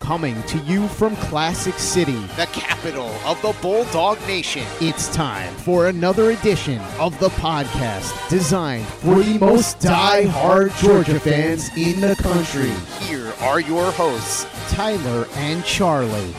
[0.00, 4.62] Coming to you from Classic City, the capital of the Bulldog Nation.
[4.78, 11.70] it's time for another edition of the podcast designed for the most die-hard Georgia fans
[11.76, 12.70] in the country.
[13.06, 16.32] Here are your hosts, Tyler and Charlie.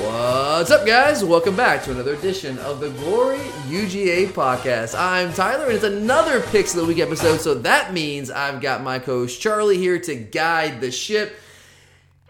[0.00, 1.24] What's up, guys?
[1.24, 4.98] Welcome back to another edition of the Glory UGA podcast.
[4.98, 7.40] I'm Tyler, and it's another Picks of the Week episode.
[7.40, 11.36] So that means I've got my coach Charlie here to guide the ship.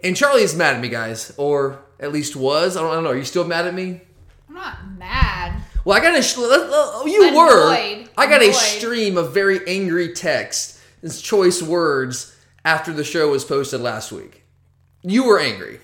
[0.03, 2.77] And Charlie is mad at me, guys, or at least was.
[2.77, 3.11] I don't, I don't know.
[3.11, 4.01] Are you still mad at me?
[4.49, 5.63] I'm not mad.
[5.85, 7.73] Well, I got a uh, you were.
[8.17, 13.45] I got a stream of very angry text, and choice words after the show was
[13.45, 14.45] posted last week.
[15.03, 15.81] You were angry.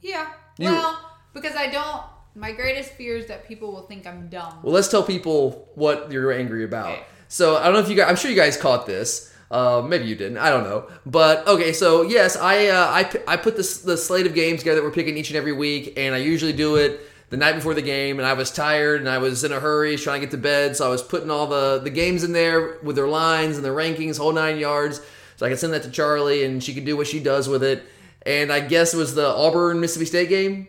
[0.00, 0.28] Yeah.
[0.58, 0.98] You- well,
[1.32, 2.02] because I don't.
[2.36, 4.58] My greatest fear is that people will think I'm dumb.
[4.62, 6.90] Well, let's tell people what you're angry about.
[6.90, 7.02] Okay.
[7.28, 8.08] So I don't know if you guys.
[8.08, 9.32] I'm sure you guys caught this.
[9.50, 10.38] Uh, maybe you didn't.
[10.38, 10.88] I don't know.
[11.06, 11.72] But okay.
[11.72, 14.90] So yes, I uh, I I put this the slate of games together that we're
[14.92, 17.00] picking each and every week, and I usually do it
[17.30, 18.18] the night before the game.
[18.18, 20.76] And I was tired and I was in a hurry, trying to get to bed.
[20.76, 23.74] So I was putting all the the games in there with their lines and their
[23.74, 25.00] rankings, whole nine yards.
[25.36, 27.62] So I could send that to Charlie, and she could do what she does with
[27.62, 27.84] it.
[28.26, 30.68] And I guess it was the Auburn Mississippi State game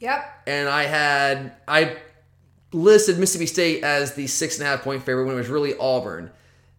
[0.00, 0.42] Yep.
[0.46, 1.96] and I had I
[2.72, 5.76] listed Mississippi State as the six and a half point favorite when it was really
[5.78, 6.30] Auburn,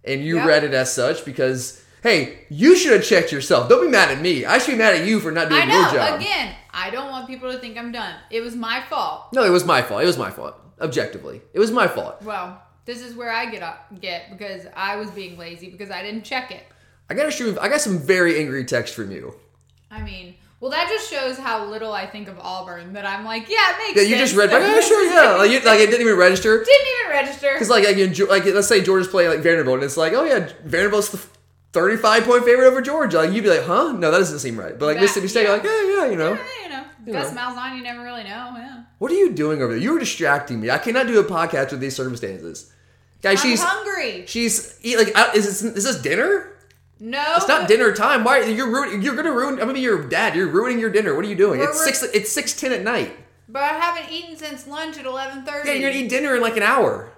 [0.06, 0.48] and you Yep.
[0.48, 3.68] read it as such because hey, you should have checked yourself.
[3.68, 4.46] Don't be mad at me.
[4.46, 5.82] I should be mad at you for not doing I know.
[5.82, 6.20] your job.
[6.22, 8.14] Again, I don't want people to think I'm done.
[8.30, 9.34] It was my fault.
[9.34, 10.04] No, it was my fault.
[10.04, 10.54] It was my fault.
[10.80, 12.22] Objectively, it was my fault.
[12.22, 16.04] Well, this is where I get up, get because I was being lazy because I
[16.04, 16.64] didn't check it.
[17.10, 17.58] I got a stream.
[17.60, 19.36] I got some very angry text from you.
[19.90, 20.36] I mean,
[20.66, 22.94] well, that just shows how little I think of Auburn.
[22.94, 24.10] That I'm like, yeah, it makes Yeah, sense.
[24.10, 24.52] you just read.
[24.52, 25.36] Like, oh, sure, yeah.
[25.36, 26.64] Like, you, like it didn't even register.
[26.64, 27.54] Didn't even register.
[27.54, 30.24] Because like, like, Geo- like let's say Georgia's playing like Vanderbilt, and it's like, oh
[30.24, 31.20] yeah, Vanderbilt's the
[31.74, 33.18] thirty-five point favorite over Georgia.
[33.20, 33.92] Like you'd be like, huh?
[33.92, 34.78] No, that doesn't seem right.
[34.80, 35.50] But like That- Mississippi State, yeah.
[35.50, 36.34] you're like, yeah, yeah, you know.
[36.34, 37.42] Yeah, you know, You Gus know.
[37.42, 38.54] Malzahn, you never really know.
[38.58, 38.84] Yeah.
[38.98, 39.82] What are you doing over there?
[39.82, 40.72] You were distracting me.
[40.72, 42.72] I cannot do a podcast with these circumstances.
[43.22, 44.24] Guys, I'm she's hungry.
[44.28, 46.52] she's eat like is this, is this dinner?
[47.00, 48.24] No, It's not dinner time.
[48.24, 49.56] Why you're ruining, you're gonna ruin?
[49.56, 50.36] I'm gonna be your dad.
[50.36, 51.14] You're ruining your dinner.
[51.16, 51.60] What are you doing?
[51.60, 52.04] We're it's six.
[52.04, 53.18] It's six ten at night.
[53.50, 55.68] But I haven't eaten since lunch at eleven thirty.
[55.70, 57.12] Yeah, you're gonna eat dinner in like an hour.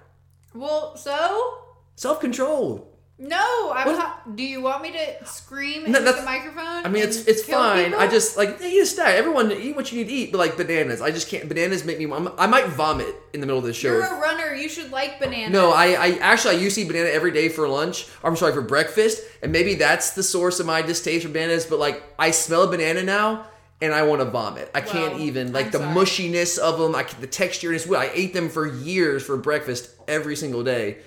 [0.54, 1.60] Well, so
[1.96, 2.87] Self control.
[3.20, 3.72] No.
[3.74, 4.36] I'm What?
[4.36, 6.86] do you want me to scream No, into the microphone?
[6.86, 7.86] I mean, it's it's fine.
[7.86, 8.00] people?
[8.00, 9.16] I just like eat a snack.
[9.16, 11.48] Everyone eat what you need to eat, but like bananas, I just can't.
[11.50, 12.06] Bananas make me.
[12.12, 13.90] I'm, I might vomit in the middle of the show.
[13.90, 14.54] You're a runner.
[14.54, 15.52] You should like bananas.
[15.52, 18.08] No, I, I actually I used to eat banana every day for lunch.
[18.24, 21.66] I'm sorry for breakfast, and maybe that's the source of my distaste for bananas.
[21.66, 23.48] But like, I smell a banana now,
[23.82, 24.70] and I want to vomit.
[24.76, 25.96] I can't even like I'm the sorry.
[25.96, 27.94] mushiness of them, like the texture weird.
[27.94, 30.98] I ate them for years for breakfast every single day,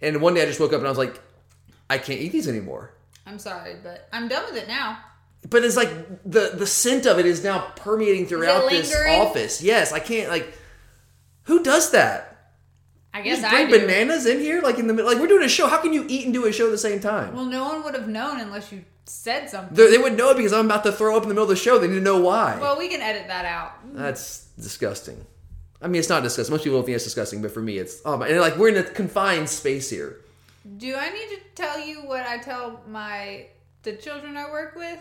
[0.00, 1.20] and one day I just woke up and I was like,
[1.90, 2.94] I can't eat these anymore.
[3.26, 4.98] I'm sorry, but I'm done with it now.
[5.48, 5.88] But it's like
[6.24, 9.62] the the scent of it is now permeating throughout this office.
[9.62, 10.52] Yes, I can't like.
[11.44, 12.50] Who does that?
[13.14, 15.10] I guess I bring bananas in here, like in the middle.
[15.10, 15.66] Like we're doing a show.
[15.66, 17.34] How can you eat and do a show at the same time?
[17.34, 19.74] Well, no one would have known unless you said something.
[19.74, 21.50] They, they would know it because I'm about to throw up in the middle of
[21.50, 21.78] the show.
[21.78, 22.58] They need to know why.
[22.60, 23.72] well, we can edit that out.
[23.94, 25.24] That's disgusting.
[25.80, 26.52] I mean, it's not disgusting.
[26.52, 28.28] Most people don't think it's disgusting, but for me, it's oh my.
[28.28, 30.20] And like we're in a confined space here.
[30.76, 33.46] Do I need to tell you what I tell my
[33.82, 34.98] the children I work with?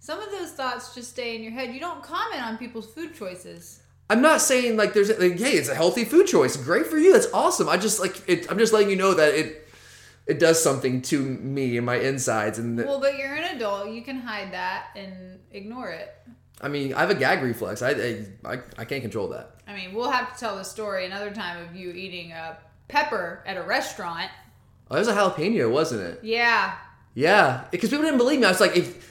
[0.00, 1.72] Some of those thoughts just stay in your head.
[1.74, 3.80] You don't comment on people's food choices.
[4.08, 6.56] I'm not saying like there's like, hey, it's a healthy food choice.
[6.56, 7.12] Great for you.
[7.12, 7.68] That's awesome.
[7.68, 8.50] I just like it.
[8.50, 9.68] I'm just letting you know that it
[10.26, 12.58] it does something to me and my insides.
[12.58, 13.90] And that- Well, but you're an adult.
[13.90, 16.14] You can hide that and ignore it.
[16.60, 17.82] I mean, I have a gag reflex.
[17.82, 19.56] I I, I, I can't control that.
[19.66, 22.58] I mean, we'll have to tell the story another time of you eating a
[22.90, 24.30] pepper at a restaurant.
[24.90, 26.20] Oh, it was a jalapeno, wasn't it?
[26.22, 26.76] Yeah.
[27.14, 28.46] Yeah, because people didn't believe me.
[28.46, 29.10] I was like, if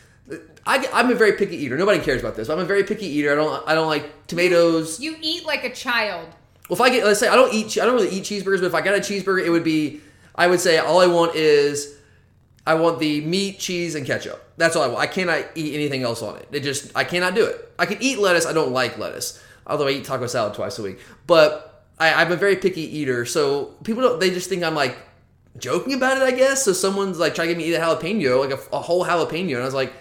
[0.65, 1.77] I, I'm a very picky eater.
[1.77, 2.47] Nobody cares about this.
[2.47, 3.31] But I'm a very picky eater.
[3.31, 3.67] I don't.
[3.67, 4.99] I don't like tomatoes.
[4.99, 6.27] You eat like a child.
[6.69, 7.77] Well, if I get, let's say, I don't eat.
[7.79, 8.59] I don't really eat cheeseburgers.
[8.59, 10.01] But if I got a cheeseburger, it would be.
[10.35, 11.97] I would say all I want is,
[12.65, 14.41] I want the meat, cheese, and ketchup.
[14.57, 14.99] That's all I want.
[14.99, 16.47] I cannot eat anything else on it.
[16.51, 17.73] It just, I cannot do it.
[17.77, 18.45] I can eat lettuce.
[18.45, 19.43] I don't like lettuce.
[19.67, 20.99] Although I eat taco salad twice a week.
[21.27, 21.69] But
[22.00, 23.25] I, I'm a very picky eater.
[23.25, 24.19] So people don't.
[24.19, 24.98] They just think I'm like
[25.57, 26.24] joking about it.
[26.24, 26.63] I guess.
[26.63, 29.06] So someone's like trying to get me to eat a jalapeno, like a, a whole
[29.06, 29.94] jalapeno, and I was like,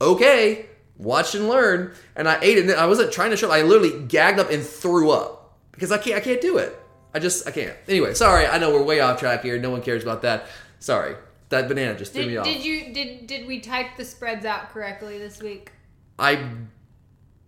[0.00, 0.66] okay,
[0.96, 1.92] watch and learn.
[2.16, 2.68] And I ate it.
[2.68, 3.50] And I wasn't trying to show.
[3.50, 6.16] I literally gagged up and threw up because I can't.
[6.16, 6.78] I can't do it.
[7.14, 7.76] I just I can't.
[7.88, 8.46] Anyway, sorry.
[8.46, 9.58] I know we're way off track here.
[9.58, 10.46] No one cares about that.
[10.78, 11.16] Sorry.
[11.48, 12.44] That banana just threw me Did, off.
[12.44, 15.72] did you did did we type the spreads out correctly this week?
[16.18, 16.46] I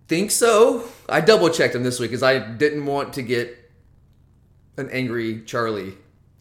[0.08, 0.88] think so.
[1.08, 3.58] I double checked them this week because I didn't want to get
[4.76, 5.94] an angry Charlie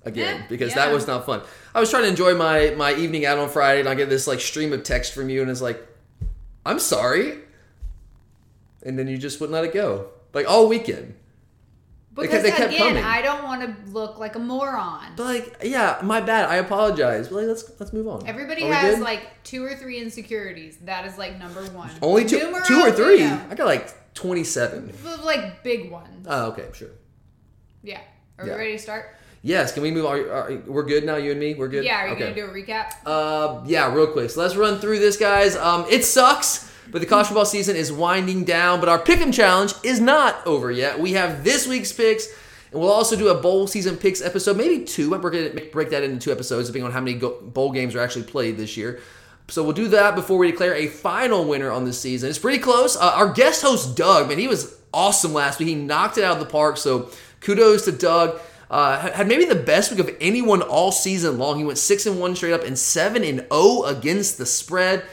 [0.05, 0.85] again Yeah, because yeah.
[0.85, 1.41] that was not fun.
[1.75, 4.27] I was trying to enjoy my my evening out on Friday and I get this
[4.27, 5.85] like stream of text from you and it's like,
[6.65, 7.39] I'm sorry,
[8.83, 11.15] and then you just wouldn't let it go like all weekend.
[12.13, 13.03] Because they kept again, coming.
[13.03, 15.13] I don't want to look like a moron.
[15.15, 16.49] But like, yeah, my bad.
[16.49, 17.29] I apologize.
[17.29, 18.27] But like, let's let's move on.
[18.27, 20.77] Everybody Are has like two or three insecurities.
[20.83, 21.89] That is like number one.
[22.01, 23.23] only two, Numero two or three.
[23.23, 23.41] uno.
[23.49, 24.93] I got like twenty seven.
[25.23, 26.27] Like big ones.
[26.29, 26.89] Oh, okay, sure.
[27.83, 28.01] Yeah.
[28.39, 28.53] Are Yeah.
[28.53, 29.15] we ready to start?
[29.41, 30.05] Yes, can we move?
[30.05, 31.53] Are, are, we're good now, you and me.
[31.55, 31.85] We're good.
[31.85, 32.03] Yeah.
[32.03, 32.33] Are you okay.
[32.33, 32.93] gonna do a recap?
[33.05, 34.29] Uh, yeah, real quick.
[34.29, 35.55] So let's run through this, guys.
[35.55, 38.79] Um, it sucks, but the college football season is winding down.
[38.81, 40.99] But our pick'em challenge is not over yet.
[40.99, 42.27] We have this week's picks,
[42.71, 45.09] and we'll also do a bowl season picks episode, maybe two.
[45.11, 48.01] We're gonna break that into two episodes, depending on how many go- bowl games are
[48.01, 48.99] actually played this year.
[49.47, 52.29] So we'll do that before we declare a final winner on this season.
[52.29, 52.95] It's pretty close.
[52.97, 55.69] Uh, our guest host Doug, man, he was awesome last week.
[55.69, 56.77] He knocked it out of the park.
[56.77, 57.09] So
[57.41, 58.39] kudos to Doug.
[58.69, 61.57] Uh, had- maybe the best week of anyone all season long.
[61.57, 65.03] He went six and one straight up and seven and zero against the spread.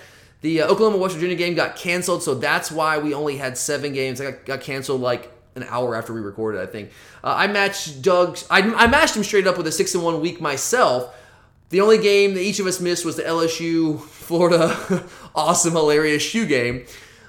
[0.43, 3.93] The uh, Oklahoma West Virginia game got canceled, so that's why we only had seven
[3.93, 4.21] games.
[4.21, 6.91] I got, got canceled like an hour after we recorded, I think.
[7.25, 8.39] Uh, I matched Doug.
[8.51, 11.15] I, I matched him straight up with a six and one week myself.
[11.71, 14.77] The only game that each of us missed was the LSU Florida
[15.35, 16.85] awesome hilarious shoe game.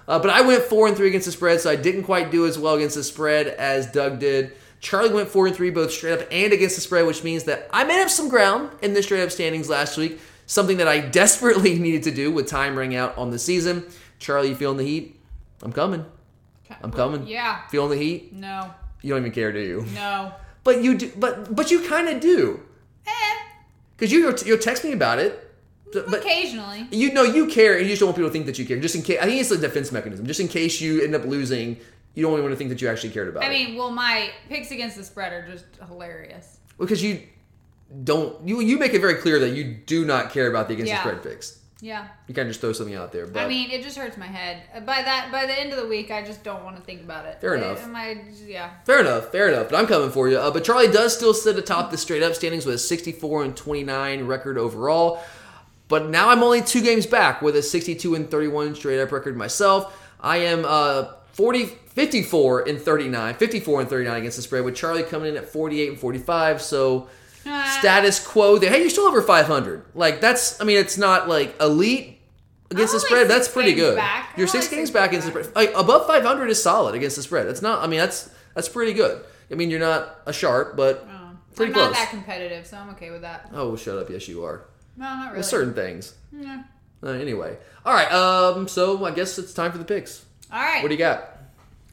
[0.08, 2.46] Uh, but I went four and three against the spread, so I didn't quite do
[2.46, 4.54] as well against the spread as Doug did.
[4.80, 7.68] Charlie went four and three both straight up and against the spread, which means that
[7.72, 10.20] I made up some ground in the straight up standings last week.
[10.46, 13.86] Something that I desperately needed to do with time running out on the season.
[14.20, 15.20] Charlie, you feeling the heat?
[15.62, 16.06] I'm coming.
[16.82, 17.28] I'm coming.
[17.28, 17.66] Yeah.
[17.68, 18.34] Feeling the heat?
[18.34, 18.74] No.
[19.02, 19.86] You don't even care, do you?
[19.94, 20.34] No.
[20.64, 21.12] But you do.
[21.16, 22.62] But but you kind of do.
[23.06, 23.12] Eh.
[23.96, 25.44] Because you you'll text me about it.
[25.94, 26.88] But Occasionally.
[26.92, 28.78] you know you care, and you just don't want people to think that you care.
[28.78, 30.28] Just in case, I think it's a defense mechanism.
[30.28, 31.78] Just in case you end up losing,
[32.18, 33.50] you don't want to think that you actually cared about I it.
[33.52, 36.58] mean, well, my picks against the spread are just hilarious.
[36.80, 37.22] because you
[38.04, 40.90] don't you you make it very clear that you do not care about the against
[40.92, 41.04] Yeah.
[41.04, 41.60] the spread picks.
[41.80, 42.08] Yeah.
[42.28, 43.28] You kind of just throw something out there.
[43.28, 44.64] But I mean, it just hurts my head.
[44.76, 47.02] Uh, By that, by the end of the week, I just don't want to think
[47.02, 47.40] about it.
[47.40, 47.88] Fair I- enough.
[47.88, 48.18] My,
[48.48, 48.72] yeah.
[48.84, 49.70] Fair enough, fair enough.
[49.70, 50.40] But I'm coming for you.
[50.40, 53.56] Uh, but Charlie does still sit atop the straight up standings with a 64 and
[53.56, 55.22] 29 record overall.
[55.88, 59.38] But now I'm only two games back with a 62 and 31 straight up record
[59.38, 59.96] myself.
[60.20, 65.04] I am uh, 40, 54 and 39, 54 and 39 against the spread, with Charlie
[65.04, 66.62] coming in at 48 and 45.
[66.62, 67.08] So
[67.50, 67.78] Ah.
[67.80, 68.70] status quo there.
[68.70, 69.86] Hey, you're still over 500.
[69.94, 72.20] Like that's, I mean, it's not like elite
[72.72, 73.30] against the spread.
[73.30, 73.96] That's pretty good.
[73.96, 74.34] back.
[74.36, 75.56] You're six games six back against the spread.
[75.56, 77.48] Like above 500 is solid against the spread.
[77.48, 77.82] That's not.
[77.84, 79.22] I mean, that's that's pretty good.
[79.50, 81.08] I mean, you're not a sharp, but
[81.56, 81.86] pretty I'm close.
[81.92, 83.50] not that competitive, so I'm okay with that.
[83.54, 84.10] oh, shut up.
[84.10, 84.66] Yes, you are.
[84.98, 85.38] No, not really.
[85.38, 86.16] With certain things.
[86.34, 86.64] Yeah.
[87.02, 88.12] Uh, anyway, all right.
[88.12, 90.26] Um, so I guess it's time for the picks.
[90.52, 90.82] All right.
[90.82, 91.37] What do you got?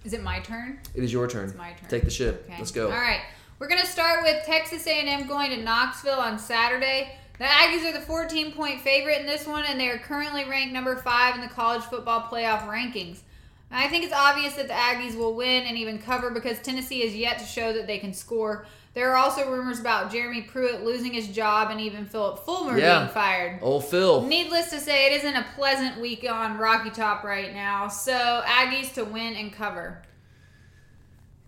[0.05, 0.79] Is it my turn?
[0.95, 1.49] It is your turn.
[1.49, 1.89] It's my turn.
[1.89, 2.45] Take the ship.
[2.47, 2.59] Okay.
[2.59, 2.87] Let's go.
[2.87, 3.21] All right.
[3.59, 7.17] We're gonna start with Texas A&M going to Knoxville on Saturday.
[7.39, 10.73] The Aggies are the 14 point favorite in this one, and they are currently ranked
[10.73, 13.21] number five in the college football playoff rankings.
[13.71, 17.17] I think it's obvious that the Aggies will win and even cover because Tennessee has
[17.17, 18.67] yet to show that they can score.
[18.95, 23.01] There are also rumors about Jeremy Pruitt losing his job and even Philip Fulmer Yeah.
[23.01, 23.59] being fired.
[23.61, 24.23] Old Phil.
[24.23, 27.89] Needless to say, it isn't a pleasant week on Rocky Top right now.
[27.89, 30.03] So Aggies to win and cover.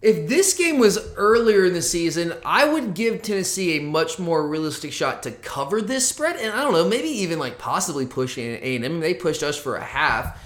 [0.02, 4.46] If this game was earlier in the season, I would give Tennessee a much more
[4.46, 8.36] realistic shot to cover this spread, and I don't know, maybe even like possibly push
[8.38, 9.00] A and M.
[9.00, 10.38] They pushed us for a half,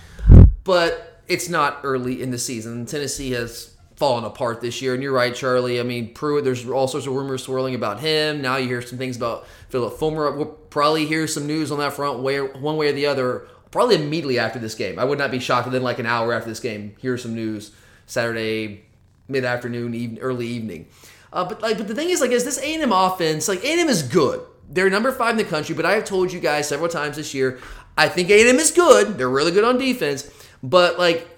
[0.65, 2.87] but it's not early in the season.
[2.87, 5.79] Tennessee has fallen apart this year, and you're right, Charlie.
[5.79, 6.43] I mean, Pruitt.
[6.43, 8.41] There's all sorts of rumors swirling about him.
[8.41, 10.33] Now you hear some things about Philip Fulmer.
[10.33, 13.47] We'll probably hear some news on that front, way one way or the other.
[13.71, 14.99] Probably immediately after this game.
[14.99, 17.35] I would not be shocked if then, like an hour after this game, hear some
[17.35, 17.73] news
[18.07, 18.85] Saturday
[19.29, 20.89] mid afternoon, even early evening.
[21.33, 23.47] Uh, but like, but the thing is, like, is this A&M offense?
[23.47, 24.41] Like, A&M is good.
[24.69, 27.35] They're number five in the country, but I have told you guys several times this
[27.35, 27.61] year.
[27.99, 29.19] I think A&M is good.
[29.19, 30.29] They're really good on defense,
[30.63, 31.29] but like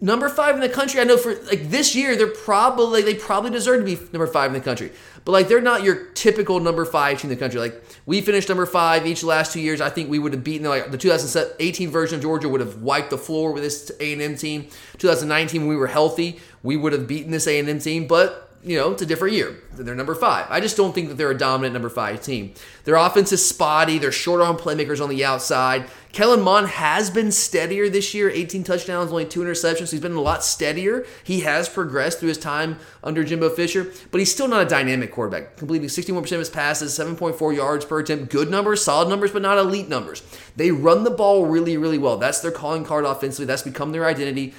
[0.00, 1.00] number five in the country.
[1.00, 4.50] I know for like this year, they're probably they probably deserve to be number five
[4.50, 4.92] in the country.
[5.24, 7.58] But like they're not your typical number five team in the country.
[7.58, 9.80] Like we finished number five each last two years.
[9.80, 13.10] I think we would have beaten like the 2018 version of Georgia would have wiped
[13.10, 14.68] the floor with this A and M team.
[14.98, 18.06] 2019 when we were healthy, we would have beaten this A and M team.
[18.06, 19.56] But you know, it's a different year.
[19.74, 20.46] They're number five.
[20.50, 22.52] I just don't think that they're a dominant number five team.
[22.82, 23.98] Their offense is spotty.
[23.98, 25.86] They're short on playmakers on the outside.
[26.10, 29.92] Kellen Mond has been steadier this year 18 touchdowns, only two interceptions.
[29.92, 31.06] He's been a lot steadier.
[31.22, 35.12] He has progressed through his time under Jimbo Fisher, but he's still not a dynamic
[35.12, 35.56] quarterback.
[35.56, 38.32] Completing 61% of his passes, 7.4 yards per attempt.
[38.32, 40.22] Good numbers, solid numbers, but not elite numbers.
[40.56, 42.16] They run the ball really, really well.
[42.16, 43.44] That's their calling card offensively.
[43.44, 44.54] That's become their identity.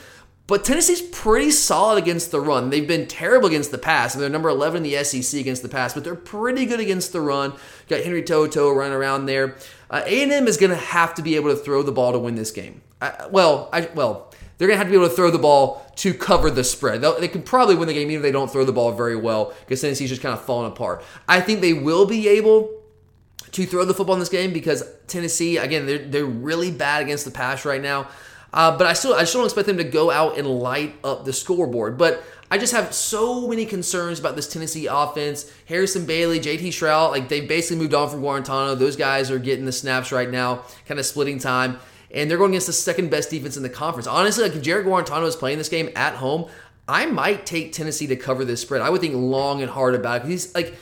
[0.48, 2.70] But Tennessee's pretty solid against the run.
[2.70, 5.68] They've been terrible against the pass, and they're number 11 in the SEC against the
[5.68, 7.54] pass, but they're pretty good against the run.
[7.90, 9.58] got Henry To'oTo'o running around there.
[9.92, 12.36] Uh, A&M is going to have to be able to throw the ball to win
[12.36, 12.82] this game.
[13.02, 15.86] I, well, I, well, they're going to have to be able to throw the ball
[15.98, 17.02] to cover the spread.
[17.02, 19.18] They'll, they can probably win the game even if they don't throw the ball very
[19.18, 21.04] well because Tennessee's just kind of falling apart.
[21.28, 22.72] I think they will be able
[23.52, 27.26] to throw the football in this game because Tennessee, again, they're, they're really bad against
[27.26, 28.08] the pass right now.
[28.54, 31.26] Uh, but I still I still don't expect them to go out and light up
[31.26, 31.98] the scoreboard.
[31.98, 35.52] But I just have so many concerns about this Tennessee offense.
[35.66, 38.78] Harrison Bailey, JT Shrout, like they basically moved on from Guarantano.
[38.78, 41.80] Those guys are getting the snaps right now, kind of splitting time.
[42.10, 44.08] And they're going against the second best defense in the conference.
[44.08, 46.50] Honestly, like if Jarrett Guarantano is playing this game at home,
[46.88, 48.82] I might take Tennessee to cover this spread.
[48.82, 50.30] I would think long and hard about it.
[50.30, 50.74] He's like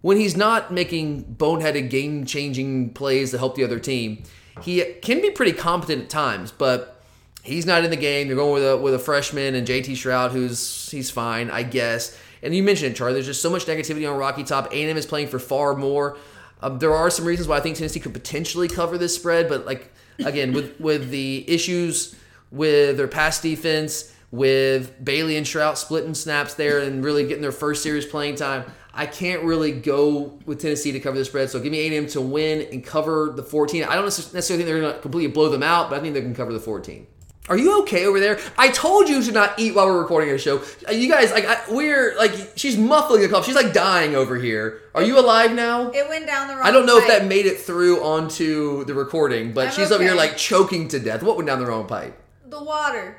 [0.00, 4.24] when he's not making boneheaded game changing plays to help the other team,
[4.60, 7.01] he can be pretty competent at times, but
[7.42, 8.28] he's not in the game.
[8.28, 12.16] They're going with a with a freshman and JT Shrout, who's he's fine, I guess.
[12.42, 13.14] And you mentioned it, Charlie.
[13.14, 14.72] There's just so much negativity on Rocky Top.
[14.72, 16.16] A&M is playing for far more.
[16.60, 19.66] Um, there are some reasons why I think Tennessee could potentially cover this spread, but
[19.66, 19.92] like
[20.24, 22.16] again, with with the issues
[22.50, 27.52] with their pass defense, with Bailey and Shrout splitting snaps there and really getting their
[27.52, 28.64] first series playing time.
[28.94, 31.48] I can't really go with Tennessee to cover the spread.
[31.48, 33.84] So give me A&M to win and cover the 14.
[33.84, 36.20] I don't necessarily think they're going to completely blow them out, but I think they
[36.20, 37.06] can cover the 14.
[37.48, 38.38] Are you okay over there?
[38.56, 40.62] I told you to not eat while we're recording a show.
[40.88, 43.44] Uh, you guys, like, I, we're like, she's muffling a cough.
[43.44, 44.80] She's like dying over here.
[44.94, 45.90] Are you alive now?
[45.90, 46.64] It went down the wrong.
[46.64, 47.10] I don't know pipe.
[47.10, 50.86] if that made it through onto the recording, but I'm she's over here like choking
[50.88, 51.22] to death.
[51.24, 52.18] What went down the wrong pipe?
[52.46, 53.16] the water.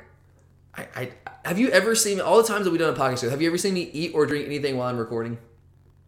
[0.76, 1.10] I, I
[1.44, 3.16] have you ever seen all the times that we've done a podcast?
[3.16, 5.38] together, Have you ever seen me eat or drink anything while I'm recording?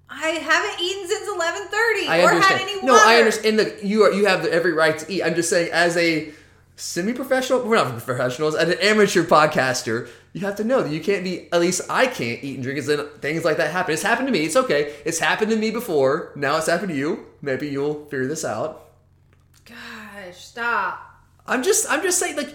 [0.08, 2.61] I haven't eaten since eleven thirty I or understand.
[2.61, 2.87] had any water.
[2.87, 3.56] No, I understand.
[3.56, 5.23] Look, you are you have every right to eat.
[5.25, 6.30] I'm just saying, as a
[6.76, 11.25] semi-professional, we're not professionals, as an amateur podcaster, you have to know that you can't
[11.25, 11.50] be.
[11.50, 13.95] At least I can't eat and drink, as then things like that happen.
[13.95, 14.45] It's happened to me.
[14.45, 14.95] It's okay.
[15.04, 16.33] It's happened to me before.
[16.37, 17.26] Now it's happened to you.
[17.40, 18.90] Maybe you'll figure this out.
[19.64, 21.00] Gosh, stop.
[21.47, 21.90] I'm just.
[21.90, 22.37] I'm just saying.
[22.37, 22.54] Like,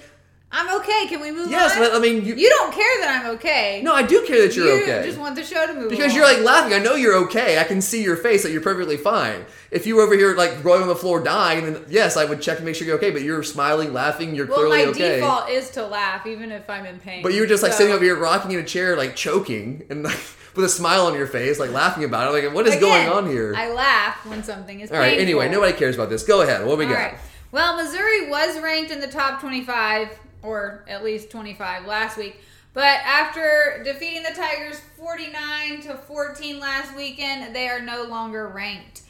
[0.54, 1.06] I'm okay.
[1.08, 1.80] Can we move yes, on?
[1.80, 2.36] but I mean, you.
[2.36, 3.82] you don't care that I'm okay.
[3.84, 5.02] no, I do care that you're you okay.
[5.06, 6.16] just want the show to move Because on.
[6.18, 6.74] you're like laughing.
[6.74, 7.58] I know you're okay.
[7.58, 9.46] I can see your face that you're perfectly fine.
[9.72, 12.42] If you were over here like rolling on the floor dying, then yes, I would
[12.42, 13.12] check to make sure you're okay.
[13.12, 14.36] But you're smiling, laughing.
[14.36, 15.16] You're well, clearly my okay.
[15.22, 17.24] default is to laugh, even if I'm in pain.
[17.24, 19.86] But you were just like So- sitting over here rocking in a chair, like choking,
[19.90, 20.20] and like
[20.56, 22.44] with a smile on your face, like laughing about it.
[22.44, 23.54] Like, what is Again, going on here?
[23.56, 25.12] I laugh when something is All right.
[25.12, 25.22] painful.
[25.24, 26.24] Anyway, nobody cares about this.
[26.24, 26.66] Go ahead.
[26.66, 26.98] What we All got?
[26.98, 27.18] right.
[27.54, 30.08] Well, Missouri was ranked in the top 25,
[30.44, 32.42] or at least 25 last week.
[32.74, 39.02] But after defeating the Tigers 49 to 14 last weekend, they are no longer ranked.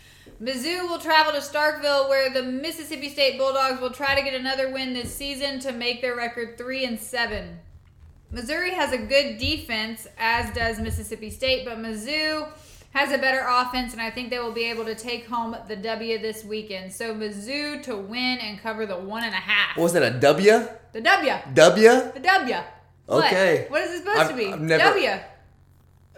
[0.41, 4.71] Mizzou will travel to Starkville, where the Mississippi State Bulldogs will try to get another
[4.71, 7.59] win this season to make their record three and seven.
[8.31, 12.47] Missouri has a good defense, as does Mississippi State, but Mizzou
[12.93, 15.75] has a better offense, and I think they will be able to take home the
[15.75, 16.91] W this weekend.
[16.93, 19.77] So Mizzou to win and cover the one and a half.
[19.77, 20.03] What was that?
[20.03, 20.67] A W?
[20.93, 21.33] The W.
[21.53, 21.89] W?
[22.13, 22.55] The W.
[23.05, 23.25] What?
[23.25, 23.65] Okay.
[23.69, 24.53] What is it supposed I've- to be?
[24.53, 25.09] I've never- W.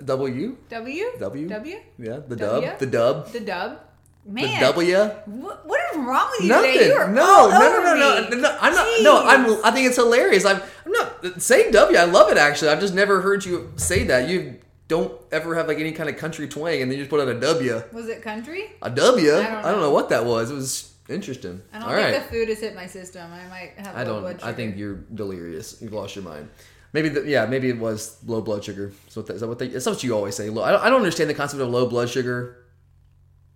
[0.04, 0.58] W?
[0.70, 1.06] W.
[1.20, 1.48] W?
[1.50, 1.80] W.
[2.00, 2.20] Yeah.
[2.28, 2.68] The W?
[2.68, 2.80] dub.
[2.80, 3.32] The dub.
[3.32, 3.80] The dub.
[4.26, 4.60] Man.
[4.60, 4.98] The W.
[5.26, 6.74] What, what is wrong with you Nothing.
[6.74, 6.88] today?
[6.88, 8.42] You are no, no, no, no, no, me.
[8.42, 8.58] no.
[8.60, 9.02] I'm not.
[9.04, 9.66] No, I'm.
[9.66, 10.46] I think it's hilarious.
[10.46, 10.62] I'm.
[10.86, 11.98] I'm not saying W.
[11.98, 12.38] I love it.
[12.38, 14.30] Actually, I've just never heard you say that.
[14.30, 17.20] You don't ever have like any kind of country twang, and then you just put
[17.20, 17.84] out a W.
[17.94, 18.66] Was it country?
[18.82, 19.32] A W?
[19.34, 19.80] I don't don't, know.
[19.82, 19.92] know.
[19.92, 20.52] what that was.
[20.52, 21.62] It was interesting.
[21.72, 22.24] I don't All think right.
[22.24, 23.32] the food has hit my system.
[23.32, 24.44] I might have I don't.
[24.44, 25.82] I think you're delirious.
[25.82, 26.50] You've lost your mind.
[26.92, 27.10] Maybe.
[27.10, 27.46] The, yeah.
[27.46, 28.92] Maybe it was low blood sugar.
[29.10, 29.70] So is that what they?
[29.70, 30.50] That's what you always say.
[30.50, 32.58] Low, I don't, I don't understand the concept of low blood sugar.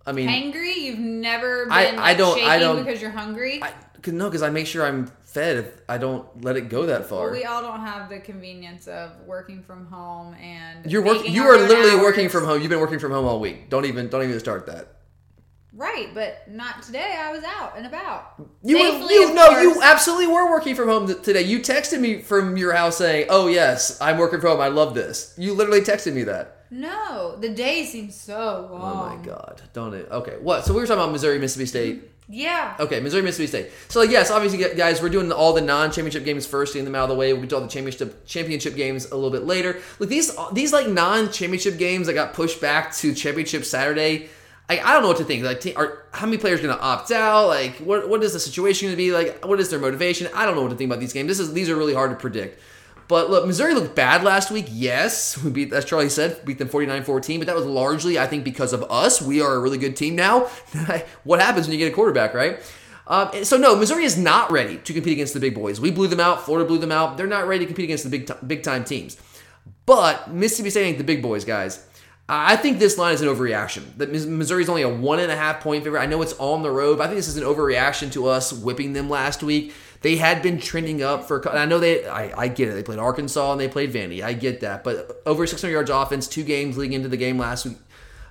[0.06, 0.76] I mean, hangry.
[0.76, 3.62] You've never been I- like, I don't- shaking I don't- because you're hungry.
[3.62, 5.56] I, cause, no, because I make sure I'm fed.
[5.58, 7.24] If I don't let it go that far.
[7.24, 11.32] well, we all don't have the convenience of working from home and You're working.
[11.32, 12.00] You are literally hours.
[12.00, 12.60] working from home.
[12.60, 13.70] You've been working from home all week.
[13.70, 14.08] Don't even.
[14.08, 14.94] Don't even start that.
[15.74, 17.14] Right, but not today.
[17.16, 18.34] I was out and about.
[18.64, 21.42] You, were, you no, you absolutely were working from home th- today.
[21.42, 24.60] You texted me from your house saying, "Oh yes, I'm working from home.
[24.60, 26.64] I love this." You literally texted me that.
[26.70, 29.12] No, the day seems so long.
[29.12, 30.08] Oh my god, don't it?
[30.10, 30.64] Okay, what?
[30.64, 31.96] So we were talking about Missouri, Mississippi State.
[31.96, 32.17] Mm-hmm.
[32.28, 32.76] Yeah.
[32.78, 33.72] Okay, Missouri, Mississippi State.
[33.88, 37.04] So like, yes, obviously, guys, we're doing all the non-championship games first, getting them out
[37.04, 37.32] of the way.
[37.32, 39.80] We'll do all the championship championship games a little bit later.
[39.98, 44.28] Like these these like non-championship games that got pushed back to championship Saturday.
[44.68, 45.42] I, I don't know what to think.
[45.42, 47.46] Like, are how many players going to opt out?
[47.46, 49.12] Like, what what is the situation going to be?
[49.12, 50.28] Like, what is their motivation?
[50.34, 51.28] I don't know what to think about these games.
[51.28, 52.60] This is these are really hard to predict.
[53.08, 54.66] But look, Missouri looked bad last week.
[54.70, 58.44] Yes, we beat, as Charlie said, beat them 49-14, but that was largely, I think,
[58.44, 59.22] because of us.
[59.22, 60.40] We are a really good team now.
[61.24, 62.60] what happens when you get a quarterback, right?
[63.06, 65.80] Um, so no, Missouri is not ready to compete against the big boys.
[65.80, 66.44] We blew them out.
[66.44, 67.16] Florida blew them out.
[67.16, 69.16] They're not ready to compete against the big t- big time teams.
[69.86, 71.86] But Mississippi State ain't the big boys, guys.
[72.28, 73.96] I think this line is an overreaction.
[73.96, 76.00] That Mis- Missouri's only a one and a half point favorite.
[76.00, 78.52] I know it's on the road, but I think this is an overreaction to us
[78.52, 79.72] whipping them last week.
[80.00, 81.46] They had been trending up for.
[81.48, 82.06] I know they.
[82.06, 82.72] I, I get it.
[82.72, 84.22] They played Arkansas and they played Vandy.
[84.22, 84.84] I get that.
[84.84, 87.78] But over 600 yards offense, two games leading into the game last week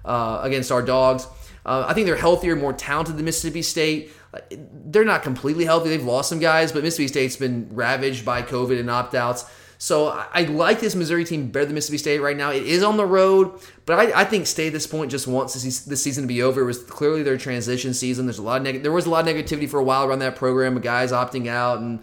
[0.06, 1.28] uh, against our dogs.
[1.66, 4.12] Uh, I think they're healthier, more talented than Mississippi State.
[4.50, 5.90] They're not completely healthy.
[5.90, 9.44] They've lost some guys, but Mississippi State's been ravaged by COVID and opt outs.
[9.78, 12.52] So I, like this Missouri team better than Mississippi State right now.
[12.52, 15.54] It is on the road, but I, I think State at this point just wants
[15.54, 16.62] this, seas- this season to be over.
[16.62, 18.26] It was clearly their transition season.
[18.26, 20.20] There's a lot of neg- there was a lot of negativity for a while around
[20.20, 22.00] that program, guys opting out and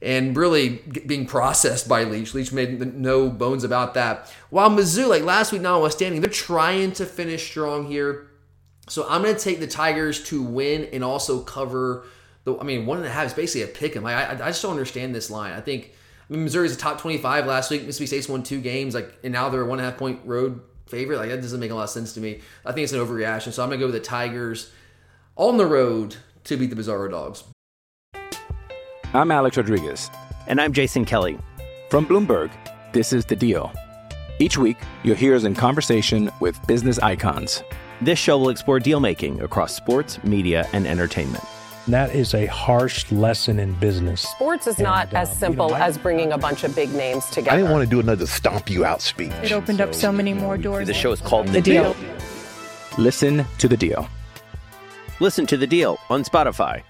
[0.00, 2.34] and really being processed by Leach.
[2.34, 4.28] Leach made no bones about that.
[4.50, 8.26] While Mizzou, like last week, notwithstanding, they're trying to finish strong here.
[8.88, 12.04] So I'm going to take the Tigers to win and also cover
[12.42, 12.58] the.
[12.58, 14.02] I mean, one and a half is basically a pick 'em.
[14.02, 15.52] Like, I, I just don't understand this line.
[15.52, 15.92] I think
[16.36, 17.82] Missouri's a top 25 last week.
[17.82, 20.20] Mississippi State's won two games, like, and now they're a one and a half point
[20.24, 21.18] road favorite.
[21.18, 22.40] Like that doesn't make a lot of sense to me.
[22.64, 23.52] I think it's an overreaction.
[23.52, 24.70] So I'm going to go with the Tigers
[25.36, 27.44] on the road to beat the Bizarro Dogs.
[29.14, 30.10] I'm Alex Rodriguez.
[30.46, 31.38] And I'm Jason Kelly.
[31.90, 32.50] From Bloomberg,
[32.92, 33.72] this is The Deal.
[34.38, 37.62] Each week, you'll hear us in conversation with business icons.
[38.00, 41.44] This show will explore deal making across sports, media, and entertainment.
[41.88, 44.20] That is a harsh lesson in business.
[44.22, 46.74] Sports is not And, uh, as you simple know, I- as bringing a bunch of
[46.76, 47.50] big names together.
[47.50, 49.32] I didn't want to do another stomp you out speech.
[49.42, 50.86] It opened up so many more doors.
[50.86, 51.96] The show is called The Deal.
[52.98, 54.08] Listen to The Deal.
[55.20, 56.82] Listen to the deal on Spotify.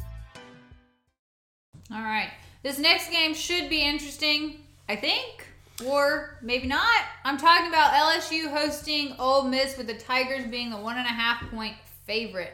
[1.93, 2.31] All right.
[2.63, 5.47] This next game should be interesting, I think,
[5.85, 7.03] or maybe not.
[7.25, 11.11] I'm talking about LSU hosting Ole Miss with the Tigers being the one and a
[11.11, 11.75] half point
[12.07, 12.53] favorite.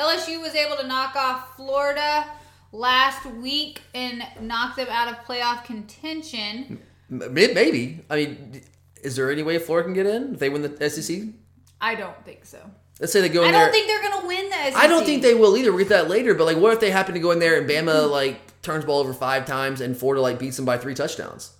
[0.00, 2.26] LSU was able to knock off Florida
[2.72, 6.80] last week and knock them out of playoff contention.
[7.08, 8.04] Maybe.
[8.08, 8.62] I mean,
[9.02, 11.20] is there any way Florida can get in if they win the SEC?
[11.80, 12.58] I don't think so.
[13.00, 13.60] Let's say they go in I there.
[13.60, 14.76] I don't think they're going to win the SEC.
[14.76, 15.72] I don't think they will either.
[15.72, 16.34] We'll get that later.
[16.34, 19.00] But like, what if they happen to go in there and Bama like turns ball
[19.00, 21.52] over five times and Florida like beats them by three touchdowns?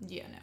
[0.00, 0.38] Yeah, no.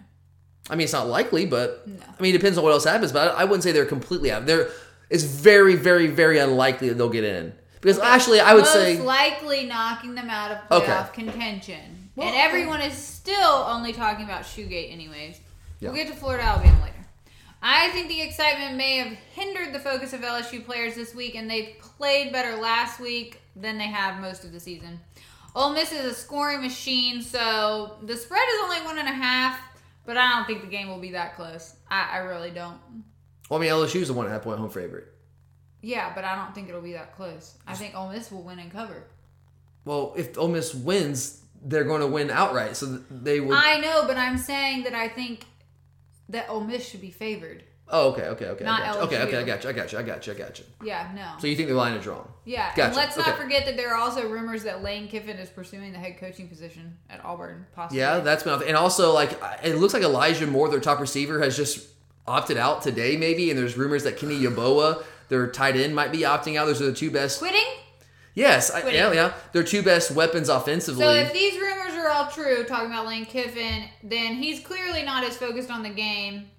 [0.70, 3.12] I mean, it's not likely, but I mean, it depends on what else happens.
[3.12, 4.46] But I, I wouldn't say they're completely out.
[4.46, 4.70] There,
[5.10, 8.98] it's very, very, very unlikely that they'll get in because actually, I would say Most
[8.98, 10.91] say likely knocking them out of Okay.
[10.91, 12.10] playoff contention.
[12.18, 13.38] and everyone is still
[13.68, 15.39] only talking about Shoegate, anyways.
[15.82, 17.06] We'll get to Florida Alabama later.
[17.62, 21.50] I think the excitement may have hindered the focus of LSU players this week, and
[21.50, 25.00] they played better last week than they have most of the season.
[25.56, 29.60] Ole Miss is a scoring machine, so the spread is only one and a half,
[30.06, 31.76] but I don't think the game will be that close.
[31.89, 32.80] I, I really don't.
[33.49, 35.08] Well, I mean, LSU is a one and a half point home favorite.
[35.81, 37.55] Yeah, but I don't think it'll be that close.
[37.67, 39.03] I think Ole Miss will win and cover.
[39.86, 42.75] Well, if Ole Miss wins, they're going to win outright.
[42.75, 43.53] So they will.
[43.53, 45.45] I know, but I'm saying that I think
[46.29, 47.63] that Ole Miss should be favored.
[47.88, 48.63] oh, okay, okay, okay.
[48.65, 49.01] Not I got you.
[49.01, 49.69] Okay, okay, I got you.
[49.69, 49.99] I got you.
[49.99, 50.34] I got you.
[50.34, 50.65] I got you.
[50.84, 51.34] Yeah, no.
[51.39, 52.27] So you think the line is wrong?
[52.45, 53.38] yeah, and let's not Okay.
[53.38, 56.97] forget that there are also rumors that Lane Kiffin is pursuing the head coaching position
[57.12, 57.99] at Auburn, possibly.
[57.99, 61.55] Yeah, that's been and also like it looks like Elijah Moore, their top receiver, has
[61.55, 61.88] just
[62.27, 63.49] opted out today, maybe.
[63.49, 66.65] And there's rumors that Kenny Yeboah, their tight end, might be opting out.
[66.65, 67.39] Those are the two best.
[67.39, 67.63] quitting.
[68.33, 68.99] Yes, I, Quitting.
[68.99, 69.33] yeah, yeah.
[69.53, 71.03] Their two best weapons offensively.
[71.05, 75.23] So if these rumors are all true, talking about Lane Kiffin, then he's clearly not
[75.23, 76.49] as focused on the game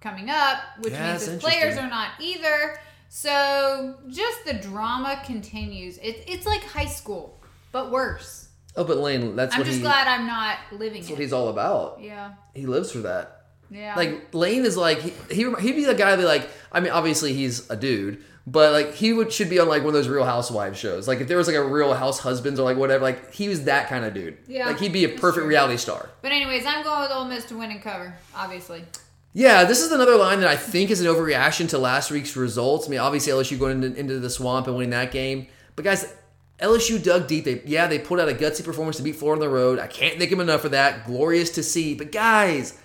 [0.00, 2.78] coming up, which Yeah, means his players are not either.
[3.08, 5.98] So just the drama continues.
[5.98, 7.36] It, it's like high school,
[7.72, 8.48] but worse.
[8.76, 9.82] oh, but Lane, that's I'm just he.
[9.82, 11.12] glad I'm not living That's it.
[11.14, 11.98] what he's all about.
[12.00, 13.37] yeah, He lives for that.
[13.70, 13.94] Yeah.
[13.94, 17.32] Like Lane is like he, he he'd be the guy be like I mean obviously
[17.32, 20.24] he's a dude, but like he would should be on like one of those Real
[20.24, 21.06] Housewives shows.
[21.06, 23.64] Like if there was like a Real House Husbands or like whatever, like he was
[23.64, 24.38] that kind of dude.
[24.46, 25.46] Yeah, like he'd be a perfect true.
[25.46, 26.08] reality star.
[26.22, 28.84] But anyways, I'm going with Ole Miss to win and cover, obviously.
[29.34, 32.86] Yeah, this is another line that I think is an overreaction to last week's results.
[32.86, 36.12] I mean, obviously LSU going into, into the swamp and winning that game, but guys,
[36.60, 37.44] LSU dug deep.
[37.44, 39.78] They yeah, they pulled out a gutsy performance to beat Florida on the road.
[39.78, 41.06] I can't thank them enough for that.
[41.06, 41.94] Glorious to see.
[41.94, 42.78] But guys,